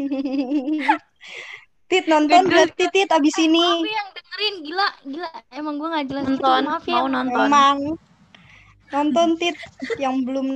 Tit 1.85 2.09
nonton 2.09 2.49
berarti 2.49 2.89
Tit 2.89 3.09
abis 3.13 3.37
ini. 3.37 3.61
Maaf 3.61 3.85
ya 3.85 3.93
yang 3.93 4.09
dengerin 4.09 4.55
gila, 4.65 4.87
gila. 5.05 5.29
Emang 5.53 5.73
gue 5.77 5.85
gak 5.87 6.05
jelas 6.09 6.25
gitu, 6.25 6.41
Nonton, 6.41 6.61
maaf 6.65 6.81
ya. 6.83 6.93
mau 6.97 7.05
nonton. 7.07 7.45
Emang 7.45 7.77
nonton 8.89 9.27
Tit 9.37 9.57
yang 10.01 10.25
belum 10.25 10.47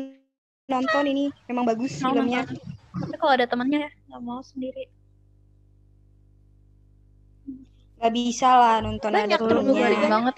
nonton 0.66 1.04
ini 1.06 1.30
memang 1.46 1.70
bagus 1.70 2.02
Mau 2.02 2.18
filmnya. 2.18 2.50
nonton. 2.50 2.58
Tapi 2.90 3.16
kalau 3.22 3.34
ada 3.38 3.46
temannya 3.46 3.86
ya, 3.86 3.90
nggak 4.10 4.22
mau 4.26 4.42
sendiri. 4.42 4.90
Gak 8.00 8.12
bisa 8.12 8.50
lah 8.50 8.76
nonton 8.80 9.12
ada 9.12 9.28
Banyak 9.28 9.40
Tunggu 9.40 9.72
Filmnya. 9.76 9.82
garing 9.84 10.06
banget. 10.08 10.36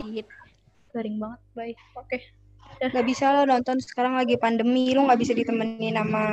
Garing 0.91 1.17
banget. 1.17 1.39
Baik. 1.53 1.77
Oke. 1.95 2.17
Gak 2.81 3.05
bisa 3.05 3.25
lo 3.31 3.41
nonton 3.45 3.77
sekarang 3.77 4.17
lagi 4.17 4.35
pandemi 4.35 4.89
lo 4.91 5.05
nggak 5.05 5.21
bisa 5.21 5.37
ditemenin 5.37 5.93
sama 5.93 6.25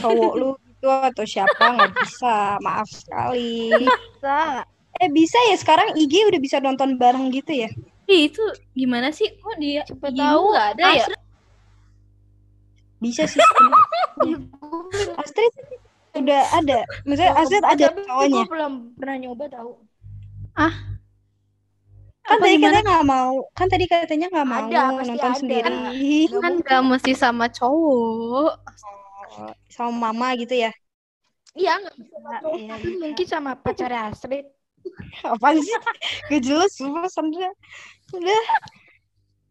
cowok 0.00 0.32
lu 0.34 0.50
gitu 0.64 0.88
atau 0.88 1.24
siapa 1.26 1.60
nggak 1.76 1.92
bisa 1.92 2.56
maaf 2.58 2.88
sekali 2.88 3.68
Bisa. 3.68 4.64
eh 4.96 5.10
bisa 5.12 5.36
ya 5.52 5.56
sekarang 5.58 5.92
IG 5.92 6.24
udah 6.24 6.40
bisa 6.40 6.56
nonton 6.58 6.96
bareng 6.96 7.28
gitu 7.28 7.52
ya 7.52 7.68
Ih, 8.08 8.32
itu 8.32 8.42
gimana 8.72 9.12
sih? 9.12 9.28
Kok 9.36 9.56
dia 9.60 9.84
IG 9.84 10.00
tahu 10.16 10.42
nggak 10.50 10.68
ada 10.74 10.84
ya? 10.90 11.04
Astrid- 11.06 11.24
bisa 12.98 13.22
sih. 13.24 13.38
Astrid 15.22 15.52
udah 16.12 16.42
ada 16.52 16.78
maksudnya 17.02 17.32
Astrid 17.34 17.64
ada 17.64 17.86
cowoknya 17.90 18.36
Gue 18.38 18.50
belum 18.50 18.72
pernah 18.94 19.16
nyoba 19.18 19.44
tahu. 19.48 19.70
kan 20.54 20.72
Apa 22.28 22.38
tadi 22.38 22.54
gimana? 22.54 22.70
katanya 22.70 22.82
nggak 22.86 23.06
mau 23.08 23.32
kan 23.50 23.66
tadi 23.66 23.84
katanya 23.84 24.26
nggak 24.30 24.46
mau 24.46 24.62
Ada, 24.62 24.82
nonton 25.02 25.18
ada. 25.26 25.38
sendiri 25.38 25.74
Kan 26.36 26.52
nggak 26.60 26.82
mesti 26.84 27.12
sama 27.12 27.48
cowok. 27.48 28.52
sama 29.66 29.90
mama 30.04 30.36
gitu 30.36 30.54
ya 30.58 30.72
Iya, 31.52 31.76
nggak 31.76 31.96
bisa. 31.96 32.16
Iya, 32.48 32.68
Tapi 32.70 32.88
mungkin 32.96 33.26
sama 33.28 33.50
pacarnya 33.54 34.08
Astrid. 34.08 34.48
apaan 35.28 35.60
sih 35.60 35.76
gak 36.26 36.42
jelas 36.42 36.72
sumpah 36.72 37.06
Sandra 37.06 37.52
udah 38.10 38.42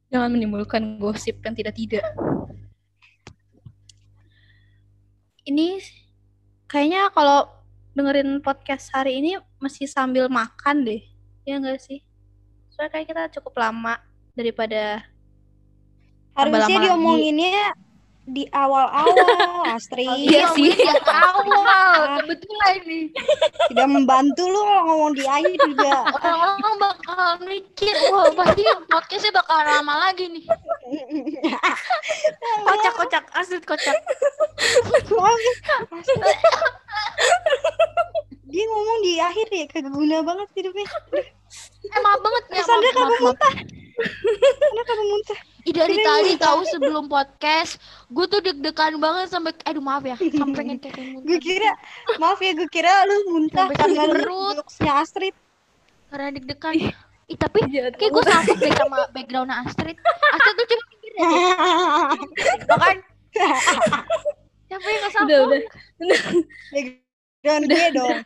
Jangan 0.09 0.29
menimbulkan 0.29 0.97
gosip 0.97 1.39
yang 1.39 1.53
tidak-tidak. 1.53 2.03
Ini 5.41 5.79
kayaknya 6.71 7.11
kalau 7.11 7.51
dengerin 7.91 8.39
podcast 8.39 8.87
hari 8.95 9.19
ini 9.19 9.35
masih 9.59 9.91
sambil 9.91 10.31
makan 10.31 10.87
deh. 10.87 11.03
Ya 11.43 11.59
enggak 11.59 11.83
sih? 11.83 11.99
Soalnya 12.71 12.95
kayak 12.95 13.07
kita 13.11 13.23
cukup 13.35 13.59
lama 13.59 13.99
daripada 14.31 15.03
harusnya 16.31 16.79
lama 16.79 16.83
diomonginnya 16.87 17.75
di 18.21 18.45
awal-awal 18.53 19.65
Astrid 19.65 20.05
Iya 20.07 20.53
sih. 20.53 20.69
Yang 20.71 21.03
awal, 21.09 22.21
kebetulan 22.21 22.75
nih. 22.85 23.05
tidak 23.67 23.87
membantu 23.89 24.43
lu 24.45 24.61
kalau 24.61 24.83
ngomong 24.87 25.11
di 25.17 25.23
akhir 25.25 25.57
juga 25.57 25.91
Orang-orang 26.15 26.75
bakal 26.77 27.21
mikir, 27.43 27.95
wah 28.13 28.29
pasti 28.31 28.61
podcastnya 28.87 29.31
bakal 29.33 29.57
lama 29.57 29.93
lagi 30.07 30.29
nih. 30.29 30.45
Kocak-kocak, 32.67 33.23
Astrid 33.33 33.65
kocak. 33.65 33.97
dia 38.45 38.63
ngomong 38.67 38.99
di 39.01 39.13
akhir 39.17 39.47
ya 39.47 39.65
kagak 39.65 39.91
guna 39.91 40.19
banget 40.21 40.47
hidupnya 40.53 40.85
Eh 41.81 41.99
maaf 42.03 42.19
banget 42.19 42.43
ya, 42.51 42.63
kagak 42.63 42.93
maaf. 42.93 43.19
muntah 43.23 43.53
Sandra 44.59 44.83
kagak 44.83 45.07
muntah 45.07 45.39
Ih, 45.61 45.73
dari 45.73 45.93
tadi 45.93 46.33
tahu 46.35 46.65
sebelum 46.65 47.05
podcast, 47.05 47.77
gue 48.09 48.25
tuh 48.25 48.41
deg-degan 48.41 48.97
banget 48.97 49.29
sampai, 49.29 49.53
aduh 49.61 49.77
maaf 49.79 50.01
ya, 50.01 50.17
sampai 50.41 50.57
pengen 50.57 50.77
muntah. 50.81 51.21
gue 51.21 51.37
kira 51.37 51.71
maaf 52.17 52.41
ya 52.41 52.51
gue 52.51 52.65
kira 52.65 52.91
lu 53.05 53.15
muntah 53.29 53.69
Sampai 53.69 53.77
karena 53.77 54.01
sakit 54.01 54.13
perut. 54.17 54.55
jokesnya 54.57 54.93
Astrid 54.97 55.35
Karena 56.09 56.27
deg-degan. 56.33 56.73
Ih, 57.29 57.37
tapi 57.37 57.59
kayak 57.69 58.11
gue 58.11 58.23
sanggup 58.25 58.57
deh 58.57 58.73
sama 58.75 58.97
backgroundnya 59.13 59.55
Astrid. 59.63 59.95
Astrid 60.35 60.55
tuh 60.57 60.65
cuma 60.67 60.83
mikir 60.89 61.11
aja, 61.15 61.39
gitu 62.57 62.75
kan? 62.75 62.97
Siapa 64.67 64.83
yang 64.83 64.99
gak 64.99 64.99
udah 64.99 65.11
sanggup? 65.13 65.47
udah 65.47 65.61
background 66.73 67.63
gue 67.65 67.85
dong 67.91 68.17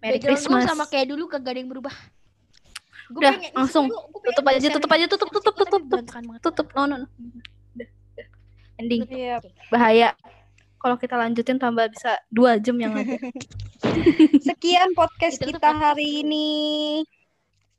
Merry 0.00 0.16
Background 0.16 0.22
gue 0.22 0.28
Christmas. 0.38 0.62
sama 0.64 0.84
kayak 0.86 1.06
dulu 1.10 1.26
kagak 1.26 1.52
ada 1.52 1.60
yang 1.60 1.68
berubah. 1.68 1.92
Gua 3.10 3.20
Udah, 3.20 3.32
pengen- 3.34 3.52
langsung. 3.52 3.84
gua- 3.86 4.06
gua 4.08 4.22
Tutup 4.30 4.44
aja, 4.46 4.66
tutup 4.70 4.90
aja, 4.90 5.04
tutup, 5.06 5.28
tutup, 5.28 5.54
tutup, 5.56 5.82
tutup. 5.82 6.38
Tutup. 6.40 6.66
No, 6.72 6.82
no, 6.86 6.96
no. 7.02 7.06
Ending. 8.76 9.04
iya 9.10 9.36
Bahaya. 9.68 10.16
Kalau 10.76 10.96
kita 10.96 11.12
lanjutin 11.14 11.60
tambah 11.60 11.92
bisa 11.92 12.16
dua 12.30 12.56
jam 12.56 12.78
yang 12.78 12.96
ada. 12.96 13.04
sekian 14.48 14.94
podcast 14.94 15.36
kita 15.36 15.70
hari 15.70 16.22
ini 16.22 16.48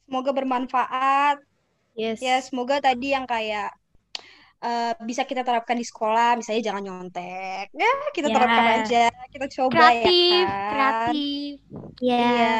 semoga 0.06 0.30
bermanfaat 0.32 1.41
Yes. 1.91 2.20
ya 2.20 2.38
semoga 2.39 2.78
tadi 2.78 3.12
yang 3.12 3.26
kayak 3.26 3.74
eh, 4.60 4.94
bisa 5.02 5.24
kita 5.24 5.41
terapkan 5.41 5.74
di 5.74 5.84
sekolah 5.84 6.36
misalnya 6.36 6.62
jangan 6.63 6.84
nyontek 6.84 7.67
ya 7.72 7.91
kita 8.12 8.28
Ya. 8.28 8.34
terapkan 8.34 8.65
aja 8.80 9.04
kita 9.28 9.46
coba 9.52 9.91
Kreatif, 9.91 10.46
ya 10.46 10.46
kan 10.46 10.72
kreatif. 10.72 11.54
Ya. 12.00 12.17
Iya. 12.22 12.60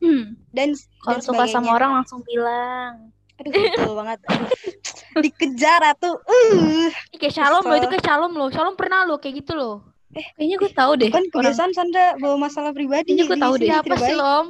Hmm. 0.00 0.24
dan 0.50 0.72
Kalau 1.00 1.16
dan 1.16 1.22
suka 1.22 1.44
sama 1.46 1.70
orang 1.72 1.90
langsung 1.94 2.20
bilang. 2.24 3.12
aduh 3.36 3.52
betul 3.52 3.92
banget 3.96 4.18
Aduh. 4.26 4.48
dikejar 5.24 5.80
atuh 5.86 6.16
uh 6.16 6.88
Ih, 7.08 7.16
kayak 7.16 7.32
Shalom 7.32 7.64
loh, 7.64 7.76
itu 7.76 7.88
kayak 7.88 8.04
Shalom 8.04 8.32
loh. 8.32 8.48
Shalom 8.48 8.76
pernah 8.76 9.04
loh 9.04 9.16
kayak 9.16 9.44
gitu 9.44 9.52
loh. 9.54 9.84
Kayaknya 10.10 10.56
gue 10.58 10.70
tahu 10.74 10.92
deh. 10.96 11.08
kan 11.08 11.22
kebiasaan 11.24 11.70
Sandra 11.70 12.18
bawa 12.18 12.36
masalah 12.36 12.74
pribadi 12.74 13.14
Kayaknya 13.14 13.24
gue 13.24 13.38
tahu 13.38 13.54
deh. 13.56 13.68
tidak 13.70 13.98
sih. 14.00 14.14
Lom? 14.14 14.46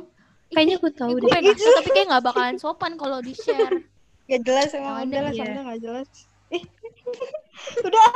Kayaknya 0.51 0.77
gue 0.79 0.93
tahu 0.93 1.11
Gue 1.13 1.21
deh. 1.21 1.31
pengen 1.31 1.45
ngasih, 1.53 1.71
tapi 1.77 1.89
kayak 1.93 2.07
gak 2.11 2.25
bakalan 2.25 2.57
sopan 2.57 2.93
kalau 2.97 3.19
di 3.21 3.35
share. 3.35 3.75
Gak 4.31 4.41
jelas 4.43 4.71
emang 4.73 5.05
udah 5.05 5.21
lah 5.21 5.33
iya. 5.33 5.43
Sandra 5.43 5.61
gak 5.67 5.81
jelas 5.81 6.09
Eh. 6.51 6.63
udah 7.87 8.09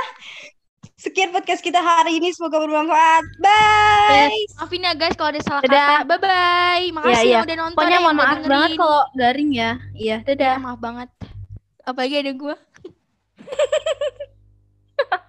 sekian 1.05 1.37
podcast 1.37 1.61
kita 1.61 1.85
hari 1.85 2.17
ini 2.17 2.33
semoga 2.33 2.65
bermanfaat 2.65 3.25
bye 3.45 4.33
Maafin 4.57 4.89
ya 4.89 4.97
guys 4.97 5.13
kalau 5.13 5.29
ada 5.37 5.43
salah 5.45 5.61
Dadah. 5.61 6.05
kata. 6.05 6.09
Bye 6.09 6.19
bye. 6.23 6.85
Makasih 6.95 7.27
iya. 7.27 7.35
yang 7.37 7.45
udah 7.45 7.57
nonton. 7.59 7.77
Pokoknya 7.77 7.99
ya, 7.99 8.05
mohon 8.05 8.17
maaf 8.17 8.27
banget 8.27 8.49
dengerin. 8.49 8.79
kalau 8.79 9.03
garing 9.13 9.51
ya. 9.53 9.71
Iya, 9.95 10.17
dadah. 10.25 10.55
Ya, 10.57 10.63
maaf 10.63 10.79
banget. 10.81 11.09
Apalagi 11.85 12.15
ada 12.21 12.33
gue. 12.33 12.57